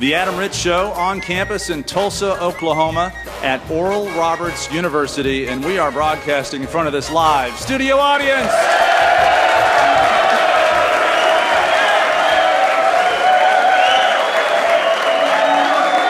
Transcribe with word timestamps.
The 0.00 0.14
Adam 0.14 0.36
Ritz 0.36 0.56
Show 0.56 0.92
on 0.92 1.20
campus 1.20 1.70
in 1.70 1.82
Tulsa, 1.82 2.40
Oklahoma 2.40 3.12
at 3.42 3.68
Oral 3.68 4.06
Roberts 4.10 4.72
University, 4.72 5.48
and 5.48 5.64
we 5.64 5.76
are 5.76 5.90
broadcasting 5.90 6.62
in 6.62 6.68
front 6.68 6.86
of 6.86 6.92
this 6.92 7.10
live 7.10 7.58
studio 7.58 7.96
audience. 7.96 8.52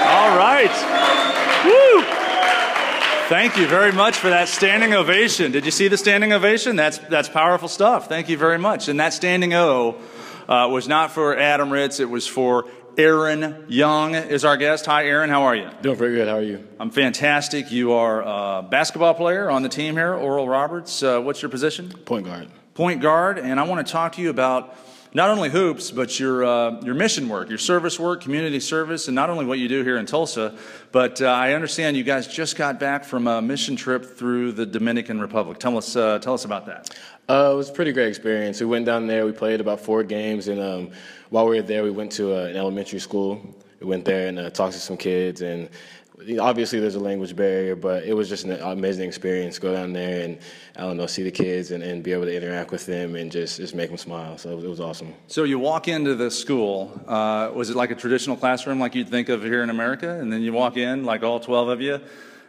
All 0.04 0.36
right. 0.36 0.68
Woo! 1.64 2.04
Thank 3.30 3.56
you 3.56 3.66
very 3.66 3.92
much 3.92 4.18
for 4.18 4.28
that 4.28 4.48
standing 4.48 4.92
ovation. 4.92 5.50
Did 5.50 5.64
you 5.64 5.70
see 5.70 5.88
the 5.88 5.96
standing 5.96 6.34
ovation? 6.34 6.76
That's, 6.76 6.98
that's 6.98 7.30
powerful 7.30 7.68
stuff. 7.68 8.06
Thank 8.06 8.28
you 8.28 8.36
very 8.36 8.58
much. 8.58 8.88
And 8.88 9.00
that 9.00 9.14
standing 9.14 9.54
O 9.54 9.96
uh, 10.46 10.68
was 10.70 10.88
not 10.88 11.10
for 11.10 11.38
Adam 11.38 11.70
Ritz, 11.70 12.00
it 12.00 12.10
was 12.10 12.26
for 12.26 12.66
Aaron 12.98 13.64
Young 13.68 14.16
is 14.16 14.44
our 14.44 14.56
guest. 14.56 14.86
Hi, 14.86 15.04
Aaron. 15.04 15.30
How 15.30 15.44
are 15.44 15.54
you? 15.54 15.70
Doing 15.82 15.96
very 15.96 16.16
good. 16.16 16.26
How 16.26 16.38
are 16.38 16.42
you? 16.42 16.66
I'm 16.80 16.90
fantastic. 16.90 17.70
You 17.70 17.92
are 17.92 18.22
a 18.22 18.62
basketball 18.64 19.14
player 19.14 19.48
on 19.48 19.62
the 19.62 19.68
team 19.68 19.94
here, 19.94 20.14
Oral 20.14 20.48
Roberts. 20.48 21.00
Uh, 21.00 21.20
what's 21.20 21.40
your 21.40 21.48
position? 21.48 21.90
Point 21.90 22.26
guard. 22.26 22.48
Point 22.74 23.00
guard. 23.00 23.38
And 23.38 23.60
I 23.60 23.62
want 23.62 23.86
to 23.86 23.92
talk 23.92 24.14
to 24.14 24.20
you 24.20 24.30
about 24.30 24.76
not 25.14 25.30
only 25.30 25.48
hoops, 25.48 25.92
but 25.92 26.18
your, 26.18 26.44
uh, 26.44 26.80
your 26.80 26.96
mission 26.96 27.28
work, 27.28 27.48
your 27.48 27.58
service 27.58 28.00
work, 28.00 28.20
community 28.20 28.58
service, 28.58 29.06
and 29.06 29.14
not 29.14 29.30
only 29.30 29.44
what 29.44 29.60
you 29.60 29.68
do 29.68 29.84
here 29.84 29.96
in 29.96 30.04
Tulsa, 30.04 30.58
but 30.90 31.22
uh, 31.22 31.26
I 31.26 31.52
understand 31.52 31.96
you 31.96 32.02
guys 32.02 32.26
just 32.26 32.56
got 32.56 32.80
back 32.80 33.04
from 33.04 33.28
a 33.28 33.40
mission 33.40 33.76
trip 33.76 34.18
through 34.18 34.52
the 34.52 34.66
Dominican 34.66 35.20
Republic. 35.20 35.58
Tell 35.60 35.78
us, 35.78 35.94
uh, 35.94 36.18
tell 36.18 36.34
us 36.34 36.44
about 36.44 36.66
that. 36.66 36.98
Uh, 37.28 37.50
it 37.52 37.56
was 37.56 37.70
a 37.70 37.72
pretty 37.72 37.92
great 37.92 38.08
experience. 38.08 38.58
We 38.58 38.66
went 38.66 38.86
down 38.86 39.06
there, 39.06 39.24
we 39.24 39.32
played 39.32 39.60
about 39.60 39.80
four 39.80 40.02
games, 40.02 40.48
and 40.48 40.60
um, 40.60 40.90
while 41.30 41.46
we 41.46 41.56
were 41.56 41.62
there, 41.62 41.82
we 41.82 41.90
went 41.90 42.12
to 42.12 42.34
uh, 42.34 42.46
an 42.46 42.56
elementary 42.56 43.00
school. 43.00 43.40
We 43.80 43.86
went 43.86 44.04
there 44.04 44.28
and 44.28 44.38
uh, 44.38 44.50
talked 44.50 44.74
to 44.74 44.80
some 44.80 44.96
kids, 44.96 45.40
and 45.40 45.68
obviously 46.40 46.80
there's 46.80 46.96
a 46.96 47.00
language 47.00 47.36
barrier, 47.36 47.76
but 47.76 48.02
it 48.04 48.12
was 48.12 48.28
just 48.28 48.44
an 48.44 48.60
amazing 48.60 49.06
experience. 49.06 49.58
Go 49.58 49.72
down 49.72 49.92
there 49.92 50.24
and 50.24 50.38
I 50.76 50.80
don't 50.80 50.96
know, 50.96 51.06
see 51.06 51.22
the 51.22 51.30
kids 51.30 51.70
and, 51.70 51.82
and 51.82 52.02
be 52.02 52.12
able 52.12 52.24
to 52.24 52.34
interact 52.34 52.72
with 52.72 52.86
them 52.86 53.14
and 53.14 53.30
just 53.30 53.58
just 53.58 53.74
make 53.74 53.88
them 53.88 53.98
smile. 53.98 54.36
So 54.36 54.50
it 54.50 54.54
was, 54.56 54.64
it 54.64 54.68
was 54.68 54.80
awesome. 54.80 55.14
So 55.28 55.44
you 55.44 55.58
walk 55.58 55.86
into 55.86 56.16
the 56.16 56.30
school. 56.30 57.00
Uh, 57.06 57.50
was 57.54 57.70
it 57.70 57.76
like 57.76 57.92
a 57.92 57.94
traditional 57.94 58.36
classroom, 58.36 58.80
like 58.80 58.96
you'd 58.96 59.08
think 59.08 59.28
of 59.28 59.42
here 59.42 59.62
in 59.62 59.70
America? 59.70 60.18
And 60.18 60.32
then 60.32 60.42
you 60.42 60.52
walk 60.52 60.76
in, 60.76 61.04
like 61.04 61.22
all 61.22 61.38
twelve 61.38 61.68
of 61.68 61.80
you 61.80 62.00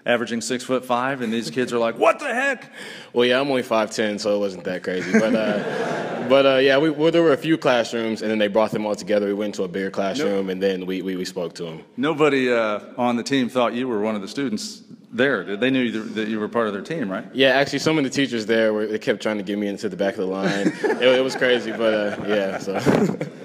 averaging 0.05 0.41
six 0.41 0.63
foot 0.63 0.83
five, 0.85 1.21
and 1.21 1.31
these 1.31 1.51
kids 1.51 1.71
are 1.71 1.77
like, 1.77 1.97
"What 1.97 2.19
the 2.19 2.33
heck?" 2.33 2.71
Well, 3.13 3.25
yeah, 3.25 3.39
I'm 3.39 3.49
only 3.49 3.63
five 3.63 3.91
ten, 3.91 4.17
so 4.17 4.35
it 4.35 4.39
wasn't 4.39 4.63
that 4.63 4.81
crazy. 4.81 5.11
But 5.11 5.35
uh, 5.35 5.98
but 6.29 6.45
uh, 6.45 6.55
yeah, 6.57 6.77
we, 6.77 6.89
well, 6.89 7.11
there 7.11 7.23
were 7.23 7.33
a 7.33 7.37
few 7.37 7.57
classrooms, 7.57 8.21
and 8.21 8.31
then 8.31 8.37
they 8.37 8.47
brought 8.47 8.71
them 8.71 8.85
all 8.85 8.95
together. 8.95 9.27
We 9.27 9.33
went 9.33 9.55
to 9.55 9.63
a 9.63 9.67
bigger 9.67 9.91
classroom, 9.91 10.45
nope. 10.45 10.51
and 10.51 10.63
then 10.63 10.85
we, 10.85 11.01
we, 11.01 11.15
we 11.15 11.25
spoke 11.25 11.55
to 11.55 11.63
them. 11.63 11.83
Nobody 11.97 12.51
uh, 12.51 12.79
on 12.97 13.17
the 13.17 13.23
team 13.23 13.49
thought 13.49 13.73
you 13.73 13.87
were 13.87 13.99
one 13.99 14.15
of 14.15 14.21
the 14.21 14.27
students 14.27 14.83
there. 15.11 15.57
They 15.57 15.69
knew 15.69 15.91
that 15.91 16.27
you 16.27 16.39
were 16.39 16.47
part 16.47 16.67
of 16.67 16.73
their 16.73 16.83
team, 16.83 17.11
right? 17.11 17.25
Yeah, 17.33 17.49
actually, 17.49 17.79
some 17.79 17.97
of 17.97 18.03
the 18.03 18.09
teachers 18.09 18.45
there 18.45 18.73
were 18.73 18.87
they 18.87 18.99
kept 18.99 19.21
trying 19.21 19.37
to 19.37 19.43
get 19.43 19.57
me 19.57 19.67
into 19.67 19.89
the 19.89 19.97
back 19.97 20.13
of 20.13 20.19
the 20.19 20.25
line. 20.27 20.67
it, 20.67 21.01
it 21.01 21.23
was 21.23 21.35
crazy, 21.35 21.71
but 21.71 21.93
uh, 21.93 22.23
yeah. 22.27 22.57
So. 22.59 23.17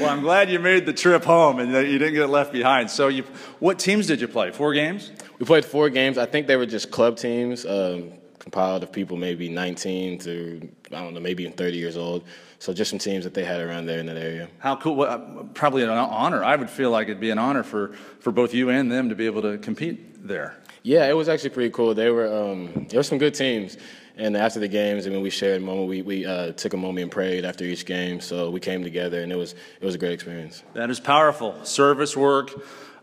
Well, 0.00 0.08
I'm 0.08 0.22
glad 0.22 0.50
you 0.50 0.58
made 0.58 0.86
the 0.86 0.94
trip 0.94 1.24
home 1.24 1.58
and 1.58 1.74
that 1.74 1.86
you 1.86 1.98
didn't 1.98 2.14
get 2.14 2.30
left 2.30 2.54
behind. 2.54 2.90
So, 2.90 3.08
you, 3.08 3.22
what 3.58 3.78
teams 3.78 4.06
did 4.06 4.22
you 4.22 4.28
play? 4.28 4.50
Four 4.50 4.72
games? 4.72 5.12
We 5.38 5.44
played 5.44 5.66
four 5.66 5.90
games. 5.90 6.16
I 6.16 6.24
think 6.24 6.46
they 6.46 6.56
were 6.56 6.64
just 6.64 6.90
club 6.90 7.18
teams, 7.18 7.66
um, 7.66 8.12
compiled 8.50 8.82
of 8.82 8.90
people 8.90 9.16
maybe 9.16 9.48
19 9.48 10.18
to 10.18 10.68
I 10.92 11.00
don't 11.00 11.14
know, 11.14 11.20
maybe 11.20 11.44
even 11.44 11.56
30 11.56 11.76
years 11.78 11.96
old. 11.96 12.24
So 12.58 12.72
just 12.72 12.90
some 12.90 12.98
teams 12.98 13.22
that 13.24 13.32
they 13.32 13.44
had 13.44 13.60
around 13.60 13.86
there 13.86 14.00
in 14.00 14.06
that 14.06 14.16
area. 14.16 14.48
How 14.58 14.76
cool! 14.76 14.96
Well, 14.96 15.48
probably 15.54 15.84
an 15.84 15.88
honor. 15.90 16.42
I 16.42 16.56
would 16.56 16.68
feel 16.68 16.90
like 16.90 17.06
it'd 17.06 17.20
be 17.20 17.30
an 17.30 17.38
honor 17.38 17.62
for 17.62 17.92
for 18.18 18.32
both 18.32 18.52
you 18.52 18.68
and 18.70 18.90
them 18.90 19.08
to 19.08 19.14
be 19.14 19.26
able 19.26 19.42
to 19.42 19.56
compete 19.58 20.26
there. 20.26 20.56
Yeah, 20.82 21.08
it 21.08 21.12
was 21.12 21.28
actually 21.28 21.50
pretty 21.50 21.70
cool. 21.70 21.94
They 21.94 22.10
were 22.10 22.26
um, 22.26 22.86
there 22.88 22.98
were 22.98 23.04
some 23.04 23.18
good 23.18 23.34
teams. 23.34 23.78
And 24.16 24.36
after 24.36 24.60
the 24.60 24.68
games, 24.68 25.06
I 25.06 25.10
mean, 25.10 25.22
we 25.22 25.30
shared 25.30 25.62
a 25.62 25.64
moment. 25.64 25.88
We, 25.88 26.02
we 26.02 26.26
uh, 26.26 26.52
took 26.52 26.74
a 26.74 26.76
moment 26.76 27.04
and 27.04 27.10
prayed 27.10 27.46
after 27.46 27.64
each 27.64 27.86
game. 27.86 28.20
So 28.20 28.50
we 28.50 28.60
came 28.60 28.82
together, 28.82 29.22
and 29.22 29.32
it 29.32 29.36
was 29.36 29.54
it 29.80 29.86
was 29.86 29.94
a 29.94 29.98
great 29.98 30.12
experience. 30.12 30.62
That 30.74 30.90
is 30.90 31.00
powerful. 31.00 31.64
Service 31.64 32.16
work, 32.16 32.50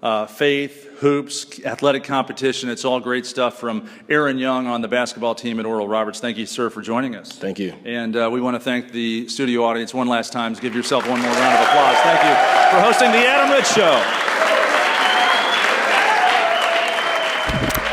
uh, 0.01 0.25
faith, 0.25 0.85
hoops, 0.99 1.63
athletic 1.65 2.03
competition. 2.03 2.69
It's 2.69 2.85
all 2.85 2.99
great 2.99 3.25
stuff 3.25 3.59
from 3.59 3.89
Aaron 4.09 4.37
Young 4.37 4.67
on 4.67 4.81
the 4.81 4.87
basketball 4.87 5.35
team 5.35 5.59
at 5.59 5.65
Oral 5.65 5.87
Roberts. 5.87 6.19
Thank 6.19 6.37
you, 6.37 6.45
sir, 6.45 6.69
for 6.69 6.81
joining 6.81 7.15
us. 7.15 7.31
Thank 7.31 7.59
you. 7.59 7.73
And 7.85 8.15
uh, 8.15 8.29
we 8.31 8.41
want 8.41 8.55
to 8.55 8.59
thank 8.59 8.91
the 8.91 9.27
studio 9.27 9.63
audience 9.63 9.93
one 9.93 10.07
last 10.07 10.31
time. 10.31 10.53
Give 10.53 10.75
yourself 10.75 11.07
one 11.09 11.21
more 11.21 11.31
round 11.31 11.55
of 11.55 11.67
applause. 11.67 11.97
Thank 11.97 12.23
you 12.23 12.77
for 12.77 12.83
hosting 12.83 13.11
the 13.11 13.27
Adam 13.27 13.51
Ritz 13.51 13.73
Show. 13.73 14.36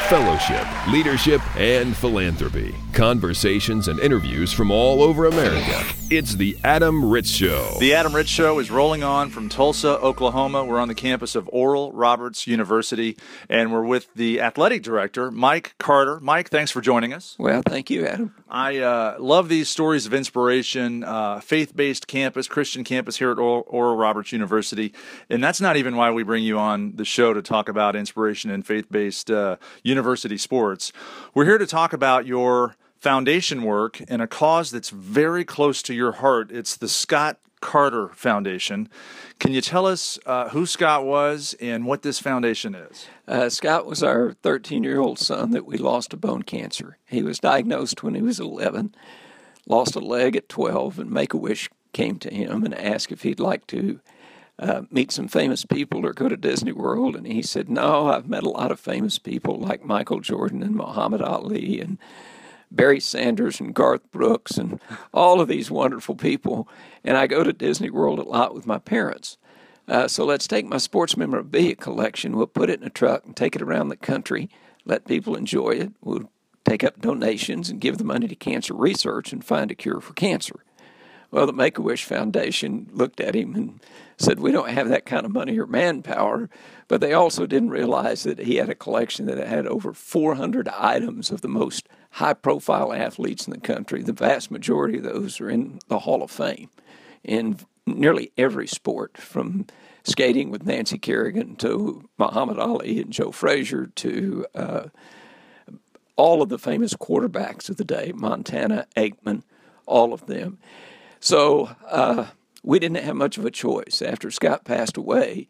Fellowship, 0.09 0.67
leadership, 0.89 1.41
and 1.57 1.97
philanthropy. 1.97 2.75
Conversations 2.93 3.89
and 3.89 3.99
interviews 4.01 4.53
from 4.53 4.71
all 4.71 5.03
over 5.03 5.25
America. 5.25 5.83
It's 6.11 6.35
the 6.35 6.57
Adam 6.63 7.05
Ritz 7.05 7.31
Show. 7.31 7.77
The 7.81 7.95
Adam 7.95 8.15
Ritz 8.15 8.29
Show 8.29 8.59
is 8.59 8.71
rolling 8.71 9.03
on 9.03 9.31
from 9.31 9.49
Tulsa, 9.49 9.99
Oklahoma. 10.01 10.65
We're 10.65 10.79
on 10.79 10.89
the 10.89 10.95
campus 10.95 11.35
of 11.35 11.49
Oral 11.53 11.91
Roberts 11.93 12.47
University, 12.47 13.17
and 13.49 13.73
we're 13.73 13.85
with 13.85 14.13
the 14.15 14.41
athletic 14.41 14.83
director, 14.83 15.31
Mike 15.31 15.75
Carter. 15.79 16.21
Mike, 16.21 16.51
thanks 16.51 16.71
for 16.71 16.83
joining 16.83 17.15
us. 17.15 17.35
Well, 17.39 17.63
thank 17.67 17.89
you, 17.89 18.07
Adam. 18.07 18.35
I 18.49 18.79
uh, 18.79 19.17
love 19.19 19.49
these 19.49 19.71
stories 19.71 20.05
of 20.05 20.13
inspiration, 20.13 21.03
uh, 21.03 21.41
faith 21.41 21.75
based 21.75 22.07
campus, 22.07 22.47
Christian 22.47 22.85
campus 22.85 23.17
here 23.17 23.33
at 23.33 23.39
Oral, 23.39 23.97
Roberts 23.97 24.33
University. 24.33 24.93
And 25.31 25.43
that's 25.43 25.61
not 25.61 25.77
even 25.77 25.97
why 25.97 26.11
we 26.11 26.23
bring 26.23 26.45
you 26.45 26.59
on 26.59 26.97
the 26.97 27.05
show 27.07 27.33
to 27.33 27.41
talk 27.41 27.69
about 27.69 27.97
inspiration 27.97 28.51
in 28.51 28.63
faith 28.63 28.87
based 28.91 29.31
uh, 29.31 29.57
university 29.83 30.37
sports. 30.37 30.93
We're 31.33 31.47
here 31.47 31.59
to 31.59 31.67
talk 31.67 31.93
about 31.93 32.27
your 32.27 32.77
foundation 32.99 33.63
work 33.63 34.03
and 34.09 34.21
a 34.21 34.27
cause 34.27 34.71
that's 34.71 34.91
very 34.91 35.45
close 35.45 35.83
to 35.83 35.95
your 35.95 36.13
heart. 36.13 36.51
It's 36.51 36.77
the 36.77 36.89
Scott 36.89 37.39
Carter 37.65 38.11
Foundation. 38.11 38.91
Can 39.39 39.55
you 39.55 39.63
tell 39.63 39.87
us 39.87 40.19
uh, 40.27 40.51
who 40.51 40.67
Scott 40.67 41.07
was 41.07 41.57
and 41.63 41.87
what 41.87 42.03
this 42.03 42.19
foundation 42.19 42.75
is? 42.75 43.07
Uh, 43.27 43.49
Scott 43.49 43.87
was 43.87 44.03
our 44.03 44.35
13 44.43 44.85
year 44.85 45.01
old 45.01 45.19
son 45.19 45.51
that 45.53 45.65
we 45.65 45.79
lost 45.79 46.11
to 46.11 46.19
bone 46.19 46.43
cancer. 46.43 46.99
He 47.07 47.23
was 47.23 47.39
diagnosed 47.39 48.03
when 48.03 48.15
he 48.15 48.21
was 48.21 48.39
11, 48.39 48.95
lost 49.67 49.97
a 49.97 50.01
leg 50.01 50.37
at 50.37 50.51
12, 50.51 50.99
and 50.99 51.11
Make 51.11 51.33
a 51.33 51.39
Wish 51.39 51.71
came 51.95 52.19
to 52.19 52.33
him 52.33 52.65
and 52.65 52.75
asked 52.75 53.11
if 53.11 53.23
he'd 53.23 53.41
like 53.41 53.67
to 53.69 53.99
uh, 54.59 54.83
meet 54.91 55.11
some 55.11 55.27
famous 55.27 55.65
people 55.65 56.05
or 56.05 56.13
go 56.13 56.29
to 56.29 56.37
Disney 56.37 56.73
World. 56.73 57.17
And 57.17 57.27
he 57.27 57.41
said, 57.41 57.71
No, 57.71 58.09
I've 58.09 58.29
met 58.29 58.43
a 58.43 58.51
lot 58.51 58.73
of 58.73 58.79
famous 58.79 59.19
people 59.19 59.59
like 59.59 59.83
Michael 59.83 60.21
Jordan 60.21 60.63
and 60.63 60.77
Muhammad 60.77 61.23
Ali 61.23 61.81
and 61.81 61.97
Barry 62.75 63.01
Sanders 63.01 63.61
and 63.61 63.75
Garth 63.75 64.11
Brooks 64.11 64.59
and 64.59 64.81
all 65.13 65.41
of 65.41 65.49
these 65.49 65.71
wonderful 65.71 66.15
people. 66.15 66.69
And 67.05 67.17
I 67.17 67.27
go 67.27 67.45
to 67.45 67.53
Disney 67.53 67.91
World 67.91 68.19
a 68.19 68.23
lot 68.23 68.55
with 68.55 68.67
my 68.67 68.79
parents. 68.79 69.39
Uh, 69.87 70.09
so 70.09 70.25
let's 70.25 70.49
take 70.49 70.67
my 70.67 70.79
sports 70.79 71.17
memorabilia 71.17 71.77
collection. 71.77 72.37
We'll 72.37 72.47
put 72.47 72.71
it 72.71 72.81
in 72.81 72.87
a 72.87 72.91
truck 72.91 73.25
and 73.27 73.37
take 73.37 73.55
it 73.55 73.63
around 73.63 73.89
the 73.89 73.97
country, 73.97 74.49
let 74.85 75.07
people 75.07 75.37
enjoy 75.37 75.71
it. 75.71 75.93
We'll 76.01 76.31
take 76.65 76.83
up 76.83 77.01
donations 77.01 77.69
and 77.69 77.81
give 77.81 77.99
the 77.99 78.05
money 78.05 78.27
to 78.27 78.35
cancer 78.35 78.75
research 78.75 79.33
and 79.33 79.45
find 79.45 79.71
a 79.71 79.75
cure 79.75 80.01
for 80.01 80.15
cancer. 80.15 80.65
Well, 81.31 81.47
the 81.47 81.53
Make 81.53 81.79
a 81.79 81.83
Wish 81.83 82.05
Foundation 82.05 82.89
looked 82.93 83.21
at 83.21 83.35
him 83.35 83.57
and 83.57 83.81
said, 84.17 84.39
We 84.39 84.53
don't 84.53 84.71
have 84.71 84.89
that 84.89 85.05
kind 85.05 85.27
of 85.27 85.33
money 85.33 85.59
or 85.59 85.67
manpower. 85.67 86.49
But 86.87 87.01
they 87.01 87.13
also 87.13 87.45
didn't 87.45 87.71
realize 87.71 88.23
that 88.23 88.39
he 88.39 88.57
had 88.57 88.71
a 88.71 88.75
collection 88.75 89.27
that 89.27 89.45
had 89.45 89.67
over 89.67 89.93
400 89.93 90.69
items 90.69 91.33
of 91.33 91.41
the 91.41 91.49
most 91.49 91.89
high 92.15 92.33
profile 92.35 92.93
athletes 92.93 93.47
in 93.47 93.53
the 93.53 93.59
country. 93.59 94.01
The 94.01 94.13
vast 94.13 94.49
majority 94.49 94.99
of 94.99 95.05
those 95.05 95.41
are 95.41 95.51
in 95.51 95.81
the 95.89 95.99
Hall 96.01 96.23
of 96.23 96.31
Fame 96.31 96.71
in 97.25 97.59
nearly 97.87 98.31
every 98.39 98.69
sport, 98.69 99.19
from 99.19 99.67
skating 100.05 100.51
with 100.51 100.65
Nancy 100.65 100.97
Kerrigan 100.97 101.57
to 101.57 102.09
Muhammad 102.17 102.59
Ali 102.59 103.01
and 103.01 103.13
Joe 103.13 103.33
Frazier 103.33 103.87
to 103.97 104.47
uh, 104.55 104.85
all 106.15 106.41
of 106.41 106.51
the 106.51 106.59
famous 106.59 106.95
quarterbacks 106.95 107.69
of 107.69 107.79
the 107.79 107.85
day, 107.85 108.13
Montana, 108.15 108.87
Aikman, 108.97 109.43
all 109.85 110.13
of 110.13 110.27
them. 110.27 110.59
So 111.19 111.75
uh, 111.89 112.27
we 112.63 112.79
didn't 112.79 113.03
have 113.03 113.17
much 113.17 113.39
of 113.39 113.45
a 113.45 113.51
choice. 113.51 114.01
After 114.01 114.31
Scott 114.31 114.65
passed 114.65 114.97
away, 114.97 115.49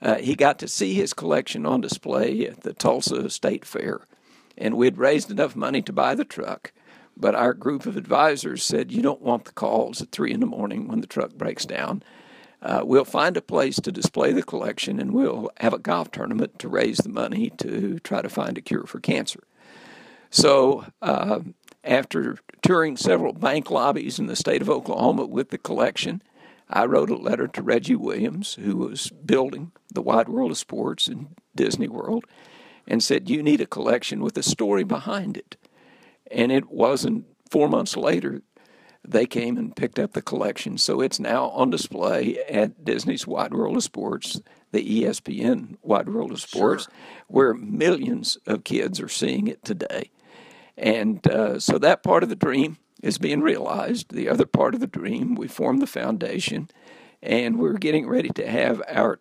uh, 0.00 0.14
he 0.16 0.34
got 0.34 0.58
to 0.60 0.68
see 0.68 0.94
his 0.94 1.12
collection 1.12 1.66
on 1.66 1.82
display 1.82 2.46
at 2.46 2.62
the 2.62 2.72
Tulsa 2.72 3.28
State 3.28 3.66
Fair. 3.66 4.00
And 4.56 4.76
we'd 4.76 4.98
raised 4.98 5.30
enough 5.30 5.54
money 5.56 5.82
to 5.82 5.92
buy 5.92 6.14
the 6.14 6.24
truck. 6.24 6.72
But 7.16 7.34
our 7.34 7.54
group 7.54 7.86
of 7.86 7.96
advisors 7.96 8.62
said, 8.62 8.92
You 8.92 9.02
don't 9.02 9.22
want 9.22 9.44
the 9.44 9.52
calls 9.52 10.02
at 10.02 10.12
three 10.12 10.32
in 10.32 10.40
the 10.40 10.46
morning 10.46 10.88
when 10.88 11.00
the 11.00 11.06
truck 11.06 11.34
breaks 11.34 11.64
down. 11.64 12.02
Uh, 12.62 12.82
we'll 12.84 13.04
find 13.04 13.36
a 13.36 13.42
place 13.42 13.76
to 13.76 13.92
display 13.92 14.32
the 14.32 14.42
collection 14.42 14.98
and 14.98 15.12
we'll 15.12 15.50
have 15.58 15.72
a 15.72 15.78
golf 15.78 16.10
tournament 16.10 16.58
to 16.58 16.68
raise 16.68 16.98
the 16.98 17.08
money 17.08 17.50
to 17.58 17.98
try 18.00 18.22
to 18.22 18.28
find 18.28 18.58
a 18.58 18.62
cure 18.62 18.84
for 18.86 18.98
cancer. 18.98 19.40
So, 20.30 20.84
uh, 21.00 21.40
after 21.84 22.38
touring 22.62 22.96
several 22.96 23.32
bank 23.32 23.70
lobbies 23.70 24.18
in 24.18 24.26
the 24.26 24.34
state 24.34 24.60
of 24.60 24.68
Oklahoma 24.68 25.26
with 25.26 25.50
the 25.50 25.58
collection, 25.58 26.22
I 26.68 26.84
wrote 26.86 27.10
a 27.10 27.16
letter 27.16 27.46
to 27.46 27.62
Reggie 27.62 27.94
Williams, 27.94 28.54
who 28.54 28.76
was 28.76 29.10
building 29.10 29.70
the 29.92 30.02
Wide 30.02 30.28
World 30.28 30.50
of 30.50 30.58
Sports 30.58 31.06
in 31.06 31.28
Disney 31.54 31.86
World, 31.86 32.24
and 32.86 33.02
said, 33.02 33.28
You 33.28 33.42
need 33.42 33.60
a 33.60 33.66
collection 33.66 34.20
with 34.20 34.36
a 34.36 34.42
story 34.42 34.84
behind 34.84 35.36
it. 35.36 35.56
And 36.30 36.50
it 36.50 36.70
wasn't 36.70 37.26
four 37.50 37.68
months 37.68 37.96
later, 37.96 38.42
they 39.06 39.26
came 39.26 39.56
and 39.56 39.76
picked 39.76 39.98
up 39.98 40.12
the 40.12 40.22
collection. 40.22 40.78
So 40.78 41.00
it's 41.00 41.20
now 41.20 41.46
on 41.50 41.70
display 41.70 42.38
at 42.48 42.84
Disney's 42.84 43.26
Wide 43.26 43.54
World 43.54 43.76
of 43.76 43.82
Sports, 43.82 44.40
the 44.72 45.02
ESPN 45.02 45.76
Wide 45.82 46.08
World 46.08 46.32
of 46.32 46.40
Sports, 46.40 46.84
sure. 46.84 46.92
where 47.28 47.54
millions 47.54 48.36
of 48.46 48.64
kids 48.64 49.00
are 49.00 49.08
seeing 49.08 49.46
it 49.46 49.64
today. 49.64 50.10
And 50.76 51.26
uh, 51.28 51.60
so 51.60 51.78
that 51.78 52.02
part 52.02 52.22
of 52.22 52.28
the 52.28 52.36
dream 52.36 52.78
is 53.02 53.18
being 53.18 53.40
realized. 53.40 54.12
The 54.12 54.28
other 54.28 54.46
part 54.46 54.74
of 54.74 54.80
the 54.80 54.86
dream, 54.86 55.34
we 55.34 55.48
formed 55.48 55.80
the 55.80 55.86
foundation, 55.86 56.68
and 57.22 57.58
we're 57.58 57.74
getting 57.74 58.08
ready 58.08 58.30
to 58.30 58.50
have 58.50 58.82
our 58.88 59.16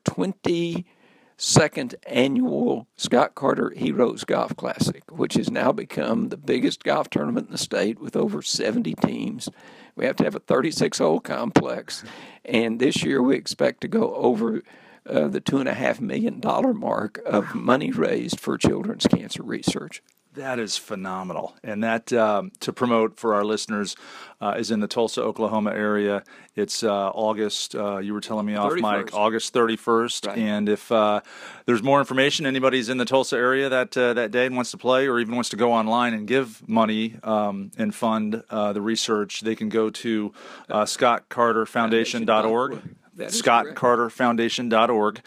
22nd 1.38 1.96
annual 2.08 2.88
Scott 2.96 3.36
Carter 3.36 3.72
Heroes 3.76 4.24
Golf 4.24 4.56
Classic, 4.56 5.04
which 5.12 5.34
has 5.36 5.50
now 5.50 5.72
become 5.72 6.30
the 6.30 6.38
biggest 6.38 6.84
golf 6.84 7.10
tournament 7.10 7.48
in 7.48 7.52
the 7.52 7.58
state 7.58 8.00
with 8.00 8.16
over 8.16 8.42
70 8.42 8.94
teams. 8.96 9.50
We 9.96 10.06
have 10.06 10.16
to 10.18 10.24
have 10.24 10.36
a 10.36 10.40
36 10.40 10.98
hole 10.98 11.20
complex, 11.20 12.04
and 12.44 12.80
this 12.80 13.04
year 13.04 13.22
we 13.22 13.36
expect 13.36 13.82
to 13.82 13.88
go 13.88 14.14
over 14.16 14.64
uh, 15.08 15.28
the 15.28 15.42
$2.5 15.42 16.00
million 16.00 16.42
mark 16.78 17.20
of 17.26 17.54
money 17.54 17.92
raised 17.92 18.40
for 18.40 18.58
children's 18.58 19.08
cancer 19.08 19.44
research. 19.44 20.02
That 20.36 20.60
is 20.60 20.78
phenomenal, 20.78 21.56
and 21.64 21.84
that 21.84 22.12
um, 22.12 22.52
to 22.60 22.74
promote 22.74 23.18
for 23.18 23.34
our 23.34 23.46
listeners 23.46 23.96
uh, 24.42 24.56
is 24.58 24.70
in 24.70 24.82
the 24.82 24.88
Tulsa, 24.88 25.22
Oklahoma 25.22 25.72
area. 25.72 26.24
It's 26.56 26.84
uh, 26.84 27.10
August. 27.10 27.74
Uh, 27.74 28.00
you 28.00 28.14
were 28.14 28.22
telling 28.22 28.46
me 28.46 28.56
off, 28.56 28.74
31st. 28.74 28.82
Mike, 28.82 29.14
August 29.14 29.54
thirty 29.54 29.78
first. 29.78 30.26
Right. 30.26 30.38
And 30.38 30.68
if 30.68 30.92
uh, 30.92 31.22
there's 31.66 31.82
more 31.82 32.00
information, 32.00 32.46
anybody's 32.46 32.90
in 32.90 32.98
the 32.98 33.06
Tulsa 33.06 33.38
area 33.38 33.70
that 33.70 33.96
uh, 33.96 34.14
that 34.14 34.32
day 34.32 34.46
and 34.46 34.56
wants 34.56 34.72
to 34.72 34.78
play, 34.78 35.08
or 35.08 35.20
even 35.20 35.36
wants 35.36 35.50
to 35.50 35.56
go 35.56 35.72
online 35.72 36.14
and 36.14 36.28
give 36.28 36.68
money 36.68 37.16
um, 37.24 37.72
and 37.78 37.96
fund 37.96 38.44
uh, 38.50 38.74
the 38.74 38.82
research, 38.82 39.42
they 39.42 39.56
can 39.56 39.70
go 39.70 39.90
to 39.90 40.34
uh, 40.70 40.84
ScottCarterFoundation.org. 40.84 42.82
ScottCarterFoundation.org. 43.18 45.22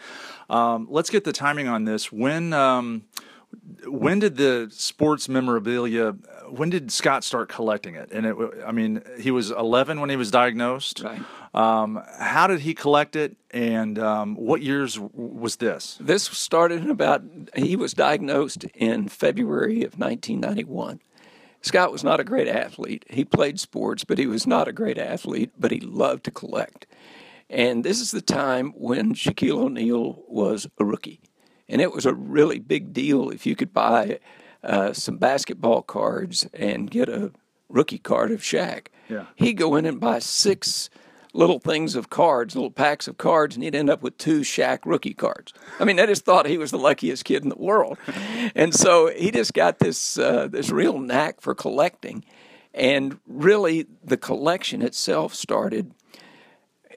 Um, 0.49 0.87
let's 0.89 1.11
get 1.11 1.23
the 1.23 1.31
timing 1.31 1.67
on 1.67 1.85
this. 1.85 2.11
When 2.11 2.53
um, 2.53 3.03
when 3.85 4.19
did 4.19 4.37
the 4.37 4.67
sports 4.71 5.29
memorabilia? 5.29 6.11
When 6.49 6.69
did 6.69 6.91
Scott 6.91 7.23
start 7.23 7.49
collecting 7.49 7.95
it? 7.95 8.11
And 8.11 8.25
it, 8.25 8.35
I 8.65 8.71
mean, 8.71 9.01
he 9.19 9.31
was 9.31 9.51
11 9.51 9.99
when 9.99 10.09
he 10.09 10.15
was 10.15 10.31
diagnosed. 10.31 11.01
Right. 11.03 11.21
Um, 11.53 12.01
how 12.19 12.47
did 12.47 12.59
he 12.59 12.73
collect 12.73 13.15
it, 13.15 13.35
and 13.49 13.97
um, 13.97 14.35
what 14.35 14.61
years 14.61 14.99
was 14.99 15.55
this? 15.55 15.97
This 15.99 16.23
started 16.23 16.83
in 16.83 16.91
about. 16.91 17.23
He 17.55 17.75
was 17.75 17.93
diagnosed 17.93 18.65
in 18.75 19.07
February 19.07 19.83
of 19.83 19.97
1991. 19.97 20.99
Scott 21.61 21.91
was 21.91 22.03
not 22.03 22.19
a 22.19 22.23
great 22.23 22.47
athlete. 22.47 23.03
He 23.09 23.25
played 23.25 23.59
sports, 23.59 24.03
but 24.03 24.17
he 24.17 24.27
was 24.27 24.45
not 24.45 24.67
a 24.67 24.73
great 24.73 24.97
athlete. 24.97 25.51
But 25.57 25.71
he 25.71 25.79
loved 25.79 26.23
to 26.25 26.31
collect. 26.31 26.85
And 27.49 27.83
this 27.83 27.99
is 27.99 28.11
the 28.11 28.21
time 28.21 28.73
when 28.77 29.15
Shaquille 29.15 29.57
O'Neal 29.57 30.23
was 30.27 30.67
a 30.77 30.85
rookie. 30.85 31.19
And 31.69 31.81
it 31.81 31.93
was 31.93 32.05
a 32.05 32.13
really 32.13 32.59
big 32.59 32.91
deal 32.91 33.29
if 33.29 33.45
you 33.45 33.55
could 33.55 33.73
buy 33.73 34.19
uh, 34.63 34.91
some 34.91 35.17
basketball 35.17 35.83
cards 35.83 36.47
and 36.53 36.91
get 36.91 37.07
a 37.07 37.31
rookie 37.69 37.99
card 37.99 38.31
of 38.31 38.41
Shaq. 38.41 38.87
Yeah. 39.07 39.27
He'd 39.35 39.53
go 39.53 39.75
in 39.75 39.85
and 39.85 39.99
buy 39.99 40.19
six 40.19 40.89
little 41.33 41.59
things 41.59 41.95
of 41.95 42.09
cards, 42.09 42.55
little 42.55 42.71
packs 42.71 43.07
of 43.07 43.17
cards, 43.17 43.55
and 43.55 43.63
he'd 43.63 43.75
end 43.75 43.89
up 43.89 44.01
with 44.01 44.17
two 44.17 44.41
Shaq 44.41 44.79
rookie 44.85 45.13
cards. 45.13 45.53
I 45.79 45.85
mean, 45.85 45.99
I 45.99 46.05
just 46.05 46.25
thought 46.25 46.47
he 46.47 46.57
was 46.57 46.71
the 46.71 46.77
luckiest 46.77 47.23
kid 47.25 47.43
in 47.43 47.49
the 47.49 47.55
world, 47.55 47.97
and 48.55 48.73
so 48.73 49.11
he 49.15 49.31
just 49.31 49.53
got 49.53 49.79
this 49.79 50.17
uh, 50.17 50.47
this 50.47 50.69
real 50.69 50.99
knack 50.99 51.41
for 51.41 51.53
collecting, 51.53 52.25
and 52.73 53.19
really 53.27 53.87
the 54.03 54.17
collection 54.17 54.81
itself 54.81 55.33
started 55.35 55.93